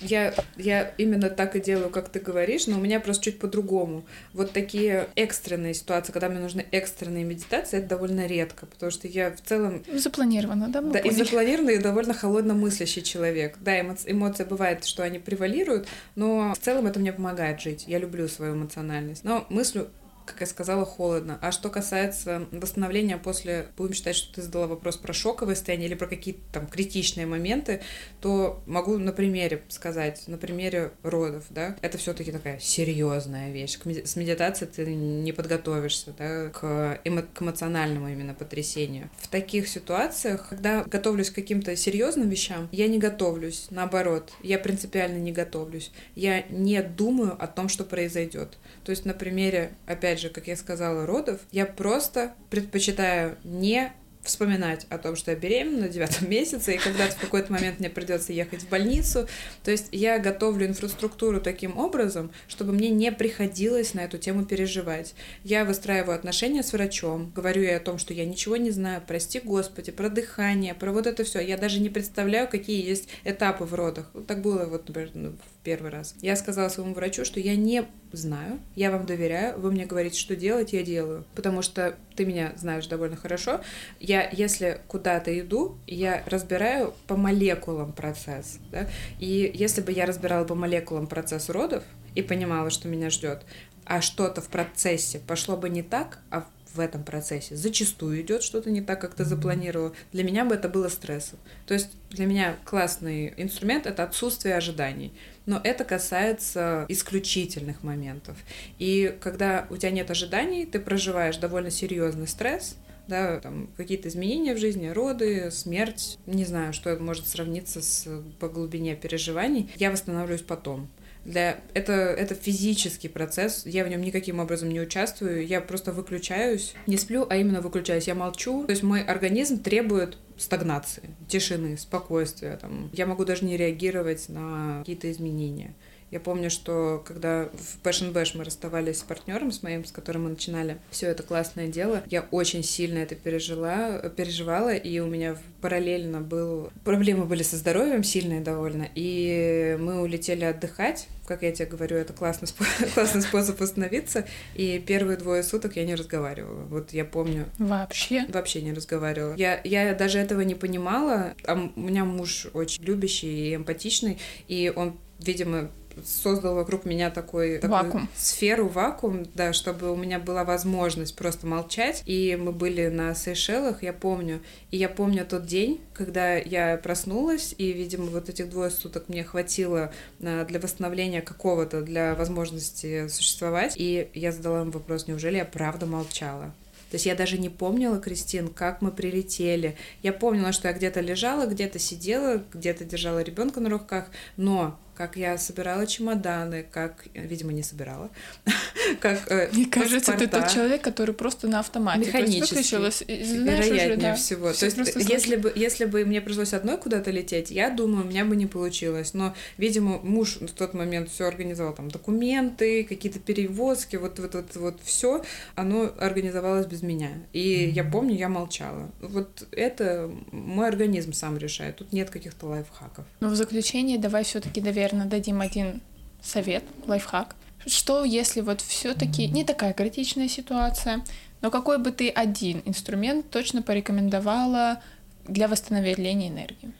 Я, 0.00 0.34
я 0.56 0.92
именно 0.98 1.30
так 1.30 1.56
и 1.56 1.60
делаю, 1.60 1.90
как 1.90 2.08
ты 2.08 2.20
говоришь, 2.20 2.66
но 2.66 2.76
у 2.76 2.80
меня 2.80 3.00
просто 3.00 3.24
чуть 3.24 3.38
по-другому. 3.38 4.04
Вот 4.32 4.52
такие 4.52 5.08
экстренные 5.14 5.74
ситуации, 5.74 6.12
когда 6.12 6.28
мне 6.28 6.40
нужны 6.40 6.66
экстренные 6.70 7.24
медитации, 7.24 7.78
это 7.78 7.88
довольно 7.88 8.26
редко, 8.26 8.66
потому 8.66 8.90
что 8.90 9.08
я 9.08 9.30
в 9.30 9.40
целом... 9.40 9.84
Запланировано, 9.92 10.68
да? 10.68 10.80
Да, 10.80 11.00
поняли. 11.00 11.08
и 11.08 11.10
запланированный, 11.10 11.74
и 11.74 11.78
довольно 11.78 12.14
холодно 12.14 12.54
мыслящий 12.54 13.02
человек. 13.02 13.56
Да, 13.60 13.80
эмоции, 13.80 14.12
эмоции 14.12 14.44
бывает, 14.44 14.84
что 14.84 15.02
они 15.02 15.18
превалируют, 15.18 15.88
но 16.14 16.54
в 16.54 16.58
целом 16.58 16.86
это 16.86 17.00
мне 17.00 17.12
помогает 17.12 17.60
жить. 17.60 17.84
Я 17.86 17.98
люблю 17.98 18.28
свою 18.28 18.54
эмоциональность. 18.54 19.24
Но 19.24 19.46
мыслю 19.48 19.88
как 20.28 20.40
я 20.40 20.46
сказала, 20.46 20.84
холодно. 20.84 21.38
А 21.40 21.52
что 21.52 21.70
касается 21.70 22.46
восстановления 22.52 23.18
после, 23.18 23.68
будем 23.76 23.94
считать, 23.94 24.16
что 24.16 24.34
ты 24.34 24.42
задала 24.42 24.66
вопрос 24.66 24.96
про 24.96 25.12
шоковое 25.12 25.54
состояние 25.54 25.88
или 25.88 25.94
про 25.94 26.06
какие-то 26.06 26.40
там 26.52 26.66
критичные 26.66 27.26
моменты, 27.26 27.80
то 28.20 28.62
могу 28.66 28.98
на 28.98 29.12
примере 29.12 29.62
сказать, 29.68 30.24
на 30.26 30.38
примере 30.38 30.92
родов, 31.02 31.44
да, 31.50 31.76
это 31.82 31.98
все-таки 31.98 32.32
такая 32.32 32.58
серьезная 32.58 33.50
вещь. 33.50 33.78
С 34.04 34.16
медитацией 34.16 34.70
ты 34.70 34.94
не 34.94 35.32
подготовишься, 35.32 36.12
да, 36.16 36.48
к, 36.50 37.00
эмо 37.04 37.22
к 37.22 37.42
эмоциональному 37.42 38.08
именно 38.08 38.34
потрясению. 38.34 39.10
В 39.18 39.28
таких 39.28 39.68
ситуациях, 39.68 40.48
когда 40.50 40.84
готовлюсь 40.84 41.30
к 41.30 41.34
каким-то 41.34 41.74
серьезным 41.76 42.28
вещам, 42.28 42.68
я 42.72 42.88
не 42.88 42.98
готовлюсь, 42.98 43.68
наоборот, 43.70 44.32
я 44.42 44.58
принципиально 44.58 45.18
не 45.18 45.32
готовлюсь. 45.32 45.90
Я 46.14 46.42
не 46.50 46.82
думаю 46.82 47.36
о 47.42 47.46
том, 47.46 47.68
что 47.68 47.84
произойдет. 47.84 48.58
То 48.84 48.90
есть 48.90 49.04
на 49.04 49.14
примере, 49.14 49.72
опять 49.86 50.17
опять 50.18 50.20
же, 50.20 50.28
как 50.30 50.48
я 50.48 50.56
сказала, 50.56 51.06
родов, 51.06 51.40
я 51.52 51.64
просто 51.64 52.34
предпочитаю 52.50 53.36
не 53.44 53.92
вспоминать 54.22 54.86
о 54.90 54.98
том, 54.98 55.16
что 55.16 55.30
я 55.30 55.36
беременна 55.36 55.82
на 55.82 55.88
девятом 55.88 56.28
месяце, 56.30 56.74
и 56.74 56.78
когда-то 56.78 57.16
в 57.16 57.20
какой-то 57.20 57.52
момент 57.52 57.80
мне 57.80 57.88
придется 57.88 58.32
ехать 58.32 58.62
в 58.62 58.68
больницу. 58.68 59.26
То 59.64 59.70
есть 59.70 59.88
я 59.92 60.18
готовлю 60.18 60.66
инфраструктуру 60.66 61.40
таким 61.40 61.78
образом, 61.78 62.30
чтобы 62.46 62.72
мне 62.72 62.90
не 62.90 63.10
приходилось 63.10 63.94
на 63.94 64.00
эту 64.00 64.18
тему 64.18 64.44
переживать. 64.44 65.14
Я 65.44 65.64
выстраиваю 65.64 66.14
отношения 66.14 66.62
с 66.62 66.72
врачом, 66.72 67.32
говорю 67.34 67.62
ей 67.62 67.76
о 67.76 67.80
том, 67.80 67.98
что 67.98 68.12
я 68.12 68.26
ничего 68.26 68.56
не 68.56 68.70
знаю, 68.70 69.02
прости 69.06 69.40
господи, 69.40 69.92
про 69.92 70.08
дыхание, 70.08 70.74
про 70.74 70.92
вот 70.92 71.06
это 71.06 71.24
все. 71.24 71.40
Я 71.40 71.56
даже 71.56 71.80
не 71.80 71.88
представляю, 71.88 72.48
какие 72.48 72.86
есть 72.86 73.08
этапы 73.24 73.64
в 73.64 73.74
родах. 73.74 74.10
Вот 74.12 74.26
так 74.26 74.42
было 74.42 74.66
вот, 74.66 74.88
например, 74.88 75.10
ну, 75.14 75.30
в 75.30 75.64
первый 75.64 75.90
раз. 75.90 76.14
Я 76.20 76.36
сказала 76.36 76.68
своему 76.68 76.94
врачу, 76.94 77.24
что 77.24 77.40
я 77.40 77.56
не 77.56 77.84
знаю, 78.12 78.60
я 78.74 78.90
вам 78.90 79.06
доверяю, 79.06 79.58
вы 79.58 79.70
мне 79.70 79.86
говорите, 79.86 80.18
что 80.18 80.36
делать, 80.36 80.72
я 80.72 80.82
делаю. 80.82 81.24
Потому 81.34 81.62
что 81.62 81.96
ты 82.16 82.24
меня 82.24 82.52
знаешь 82.56 82.86
довольно 82.86 83.16
хорошо. 83.16 83.60
Я, 84.00 84.28
если 84.30 84.80
куда-то 84.88 85.38
иду, 85.38 85.78
я 85.86 86.22
разбираю 86.26 86.94
по 87.06 87.16
молекулам 87.16 87.92
процесс. 87.92 88.58
Да? 88.70 88.88
И 89.18 89.50
если 89.54 89.80
бы 89.80 89.92
я 89.92 90.06
разбирала 90.06 90.44
по 90.44 90.54
молекулам 90.54 91.06
процесс 91.06 91.48
родов 91.48 91.84
и 92.14 92.22
понимала, 92.22 92.70
что 92.70 92.88
меня 92.88 93.10
ждет, 93.10 93.44
а 93.84 94.02
что-то 94.02 94.40
в 94.42 94.48
процессе 94.48 95.18
пошло 95.18 95.56
бы 95.56 95.70
не 95.70 95.82
так, 95.82 96.20
а 96.30 96.46
в 96.74 96.80
этом 96.80 97.04
процессе 97.04 97.56
зачастую 97.56 98.20
идет 98.20 98.42
что-то 98.42 98.70
не 98.70 98.80
так, 98.80 99.00
как 99.00 99.14
ты 99.14 99.24
запланировал, 99.24 99.92
для 100.12 100.24
меня 100.24 100.44
бы 100.44 100.54
это 100.54 100.68
было 100.68 100.88
стрессом. 100.88 101.38
То 101.66 101.74
есть 101.74 101.90
для 102.10 102.26
меня 102.26 102.56
классный 102.64 103.34
инструмент— 103.36 103.86
это 103.86 104.04
отсутствие 104.04 104.56
ожиданий. 104.56 105.12
Но 105.46 105.60
это 105.62 105.84
касается 105.84 106.84
исключительных 106.88 107.82
моментов. 107.82 108.36
И 108.78 109.16
когда 109.20 109.66
у 109.70 109.76
тебя 109.76 109.90
нет 109.90 110.10
ожиданий, 110.10 110.66
ты 110.66 110.78
проживаешь 110.78 111.38
довольно 111.38 111.70
серьезный 111.70 112.28
стресс, 112.28 112.76
да, 113.08 113.40
там 113.40 113.70
какие-то 113.76 114.08
изменения 114.08 114.54
в 114.54 114.58
жизни, 114.58 114.88
роды, 114.88 115.50
смерть, 115.50 116.18
не 116.26 116.44
знаю, 116.44 116.74
что 116.74 116.94
может 116.96 117.26
сравниться 117.26 117.80
с 117.80 118.06
по 118.38 118.48
глубине 118.48 118.94
переживаний, 118.94 119.70
я 119.76 119.90
восстановлюсь 119.90 120.42
потом. 120.42 120.88
Для... 121.28 121.60
Это, 121.74 121.92
это 121.92 122.34
физический 122.34 123.08
процесс, 123.08 123.66
я 123.66 123.84
в 123.84 123.88
нем 123.88 124.00
никаким 124.00 124.40
образом 124.40 124.70
не 124.70 124.80
участвую, 124.80 125.46
я 125.46 125.60
просто 125.60 125.92
выключаюсь, 125.92 126.74
не 126.86 126.96
сплю, 126.96 127.26
а 127.28 127.36
именно 127.36 127.60
выключаюсь, 127.60 128.06
я 128.06 128.14
молчу. 128.14 128.64
То 128.64 128.70
есть 128.70 128.82
мой 128.82 129.02
организм 129.02 129.62
требует 129.62 130.16
стагнации, 130.38 131.10
тишины, 131.28 131.76
спокойствия. 131.76 132.56
Там. 132.56 132.90
Я 132.92 133.06
могу 133.06 133.24
даже 133.24 133.44
не 133.44 133.56
реагировать 133.56 134.28
на 134.28 134.78
какие-то 134.80 135.10
изменения. 135.10 135.74
Я 136.10 136.20
помню, 136.20 136.50
что 136.50 137.02
когда 137.06 137.48
в 137.52 137.86
Passion 137.86 138.12
Bash 138.12 138.36
мы 138.36 138.44
расставались 138.44 138.98
с 138.98 139.02
партнером, 139.02 139.52
с 139.52 139.62
моим, 139.62 139.84
с 139.84 139.92
которым 139.92 140.24
мы 140.24 140.30
начинали 140.30 140.78
все 140.90 141.08
это 141.08 141.22
классное 141.22 141.68
дело, 141.68 142.02
я 142.08 142.26
очень 142.30 142.62
сильно 142.62 142.98
это 142.98 143.14
пережила, 143.14 143.98
переживала, 144.10 144.74
и 144.74 144.98
у 145.00 145.06
меня 145.06 145.36
параллельно 145.60 146.20
был... 146.20 146.70
Проблемы 146.84 147.24
были 147.24 147.42
со 147.42 147.56
здоровьем 147.56 148.02
сильные 148.02 148.40
довольно, 148.40 148.88
и 148.94 149.76
мы 149.80 150.00
улетели 150.00 150.44
отдыхать, 150.44 151.08
как 151.26 151.42
я 151.42 151.52
тебе 151.52 151.66
говорю, 151.66 151.96
это 151.98 152.14
классный, 152.14 152.48
спо- 152.48 152.90
классный 152.94 153.20
способ 153.20 153.60
восстановиться. 153.60 154.24
И 154.54 154.78
первые 154.78 155.18
двое 155.18 155.42
суток 155.42 155.76
я 155.76 155.84
не 155.84 155.94
разговаривала. 155.94 156.62
Вот 156.64 156.94
я 156.94 157.04
помню. 157.04 157.46
Вообще? 157.58 158.24
Вообще 158.28 158.62
не 158.62 158.72
разговаривала. 158.72 159.34
Я, 159.34 159.60
я 159.62 159.94
даже 159.94 160.18
этого 160.18 160.40
не 160.40 160.54
понимала. 160.54 161.34
А 161.46 161.54
у 161.54 161.80
меня 161.80 162.06
муж 162.06 162.46
очень 162.54 162.82
любящий 162.82 163.50
и 163.50 163.54
эмпатичный, 163.56 164.18
и 164.48 164.72
он, 164.74 164.98
видимо, 165.18 165.70
создал 166.04 166.54
вокруг 166.54 166.84
меня 166.84 167.10
такой, 167.10 167.60
вакуум. 167.60 168.08
сферу, 168.14 168.68
вакуум, 168.68 169.26
да, 169.34 169.52
чтобы 169.52 169.90
у 169.92 169.96
меня 169.96 170.18
была 170.18 170.44
возможность 170.44 171.16
просто 171.16 171.46
молчать. 171.46 172.02
И 172.06 172.38
мы 172.40 172.52
были 172.52 172.88
на 172.88 173.14
Сейшелах, 173.14 173.82
я 173.82 173.92
помню. 173.92 174.40
И 174.70 174.76
я 174.76 174.88
помню 174.88 175.24
тот 175.24 175.46
день, 175.46 175.80
когда 175.94 176.36
я 176.36 176.76
проснулась, 176.76 177.54
и, 177.58 177.72
видимо, 177.72 178.06
вот 178.06 178.28
этих 178.28 178.48
двое 178.50 178.70
суток 178.70 179.08
мне 179.08 179.24
хватило 179.24 179.92
а, 180.22 180.44
для 180.44 180.60
восстановления 180.60 181.22
какого-то, 181.22 181.82
для 181.82 182.14
возможности 182.14 183.08
существовать. 183.08 183.74
И 183.76 184.08
я 184.14 184.32
задала 184.32 184.62
им 184.62 184.70
вопрос, 184.70 185.06
неужели 185.06 185.36
я 185.36 185.44
правда 185.44 185.86
молчала? 185.86 186.52
То 186.90 186.94
есть 186.94 187.04
я 187.04 187.14
даже 187.14 187.36
не 187.36 187.50
помнила, 187.50 187.98
Кристин, 188.00 188.48
как 188.48 188.80
мы 188.80 188.90
прилетели. 188.90 189.76
Я 190.02 190.12
помнила, 190.12 190.52
что 190.52 190.68
я 190.68 190.74
где-то 190.74 191.00
лежала, 191.00 191.46
где-то 191.46 191.78
сидела, 191.78 192.42
где-то 192.52 192.84
держала 192.84 193.20
ребенка 193.20 193.60
на 193.60 193.68
руках, 193.68 194.06
но 194.38 194.78
как 194.98 195.16
я 195.16 195.38
собирала 195.38 195.86
чемоданы, 195.86 196.66
как, 196.68 197.06
видимо, 197.14 197.52
не 197.52 197.62
собирала, 197.62 198.10
как 199.00 199.30
э, 199.30 199.48
Мне 199.52 199.66
кажется, 199.66 200.12
ты 200.14 200.26
тот 200.26 200.48
человек, 200.48 200.82
который 200.82 201.14
просто 201.14 201.46
на 201.46 201.60
автомате. 201.60 202.00
Механически. 202.00 202.74
Вероятнее 203.06 204.16
всего. 204.16 204.52
То 204.52 204.64
есть, 204.64 204.76
если 205.08 205.36
бы, 205.36 205.52
если 205.54 205.84
бы 205.84 206.04
мне 206.04 206.20
пришлось 206.20 206.52
одной 206.52 206.78
куда-то 206.78 207.12
лететь, 207.12 207.52
я 207.52 207.70
думаю, 207.70 208.06
у 208.06 208.08
меня 208.08 208.24
бы 208.24 208.34
не 208.34 208.46
получилось. 208.46 209.14
Но, 209.14 209.34
видимо, 209.56 209.98
муж 209.98 210.38
в 210.40 210.50
тот 210.50 210.74
момент 210.74 211.10
все 211.10 211.28
организовал, 211.28 211.74
там, 211.74 211.90
документы, 211.92 212.82
какие-то 212.82 213.20
перевозки, 213.20 213.94
вот, 213.94 214.18
вот, 214.18 214.34
вот, 214.34 214.56
вот 214.56 214.80
все, 214.82 215.22
оно 215.54 215.92
организовалось 216.00 216.66
без 216.66 216.82
меня. 216.82 217.10
И 217.32 217.70
я 217.72 217.84
помню, 217.84 218.16
я 218.16 218.28
молчала. 218.28 218.90
Вот 219.00 219.46
это 219.52 220.10
мой 220.32 220.66
организм 220.66 221.12
сам 221.12 221.38
решает. 221.38 221.76
Тут 221.76 221.92
нет 221.92 222.10
каких-то 222.10 222.46
лайфхаков. 222.46 223.04
Но 223.20 223.28
в 223.28 223.36
заключение 223.36 223.96
давай 223.96 224.24
все-таки 224.24 224.60
доверие 224.60 224.87
наверное, 224.92 225.10
дадим 225.10 225.40
один 225.40 225.82
совет, 226.22 226.64
лайфхак. 226.86 227.36
Что 227.66 228.04
если 228.04 228.40
вот 228.40 228.60
все-таки 228.60 229.26
не 229.28 229.44
такая 229.44 229.72
критичная 229.72 230.28
ситуация, 230.28 231.04
но 231.40 231.50
какой 231.50 231.78
бы 231.78 231.92
ты 231.92 232.08
один 232.08 232.62
инструмент 232.64 233.30
точно 233.30 233.62
порекомендовала 233.62 234.82
для 235.26 235.48
восстановления 235.48 236.28
энергии? 236.28 236.72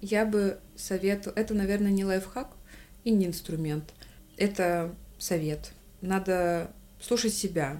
Я 0.00 0.24
бы 0.26 0.58
советовала... 0.76 1.38
Это, 1.38 1.54
наверное, 1.54 1.90
не 1.90 2.04
лайфхак 2.04 2.48
и 3.04 3.10
не 3.10 3.26
инструмент. 3.26 3.92
Это 4.36 4.94
совет. 5.18 5.72
Надо 6.00 6.70
слушать 7.00 7.34
себя. 7.34 7.78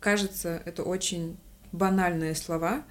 Кажется, 0.00 0.62
это 0.64 0.82
очень 0.82 1.36
банальные 1.72 2.34
слова, 2.34 2.84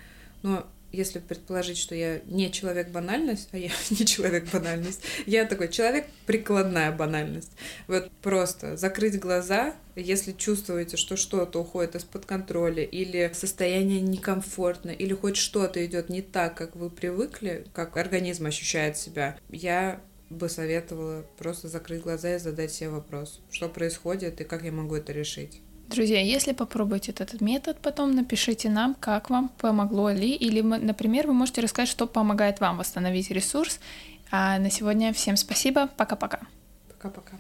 но 0.44 0.66
если 0.96 1.20
предположить, 1.20 1.78
что 1.78 1.96
я 1.96 2.22
не 2.26 2.52
человек 2.52 2.90
банальность, 2.90 3.50
а 3.52 3.58
я 3.58 3.70
не 3.90 4.06
человек 4.06 4.46
банальность, 4.52 5.02
я 5.26 5.46
такой 5.46 5.70
человек 5.70 6.08
прикладная 6.26 6.92
банальность. 6.92 7.52
Вот 7.88 8.10
просто 8.22 8.78
закрыть 8.78 9.20
глаза, 9.20 9.76
если 9.96 10.32
чувствуете, 10.32 10.98
что 10.98 11.16
что-то 11.16 11.60
уходит 11.60 11.96
из-под 11.96 12.26
контроля, 12.26 12.84
или 12.84 13.32
состояние 13.34 14.02
некомфортно, 14.02 14.92
или 14.92 15.14
хоть 15.14 15.38
что-то 15.38 15.86
идет 15.86 16.10
не 16.10 16.22
так, 16.22 16.56
как 16.56 16.76
вы 16.76 16.90
привыкли, 16.90 17.66
как 17.74 17.98
организм 17.98 18.46
ощущает 18.46 18.98
себя, 18.98 19.38
я 19.50 20.02
бы 20.30 20.50
советовала 20.50 21.26
просто 21.38 21.68
закрыть 21.68 22.02
глаза 22.02 22.36
и 22.36 22.40
задать 22.40 22.72
себе 22.72 22.90
вопрос, 22.90 23.42
что 23.52 23.70
происходит 23.70 24.42
и 24.42 24.44
как 24.44 24.64
я 24.64 24.72
могу 24.72 24.96
это 24.96 25.12
решить. 25.12 25.62
Друзья, 25.88 26.20
если 26.20 26.54
попробуете 26.54 27.12
этот 27.12 27.42
метод, 27.42 27.78
потом 27.80 28.12
напишите 28.12 28.70
нам, 28.70 28.96
как 28.96 29.30
вам 29.30 29.50
помогло 29.50 30.10
ли, 30.10 30.32
или, 30.32 30.62
например, 30.62 31.28
вы 31.28 31.34
можете 31.34 31.62
рассказать, 31.62 31.90
что 31.90 32.08
помогает 32.08 32.60
вам 32.60 32.78
восстановить 32.78 33.30
ресурс. 33.30 33.80
А 34.32 34.58
на 34.58 34.72
сегодня 34.72 35.14
всем 35.14 35.38
спасибо. 35.38 35.88
Пока-пока. 35.96 36.40
Пока-пока. 36.90 37.38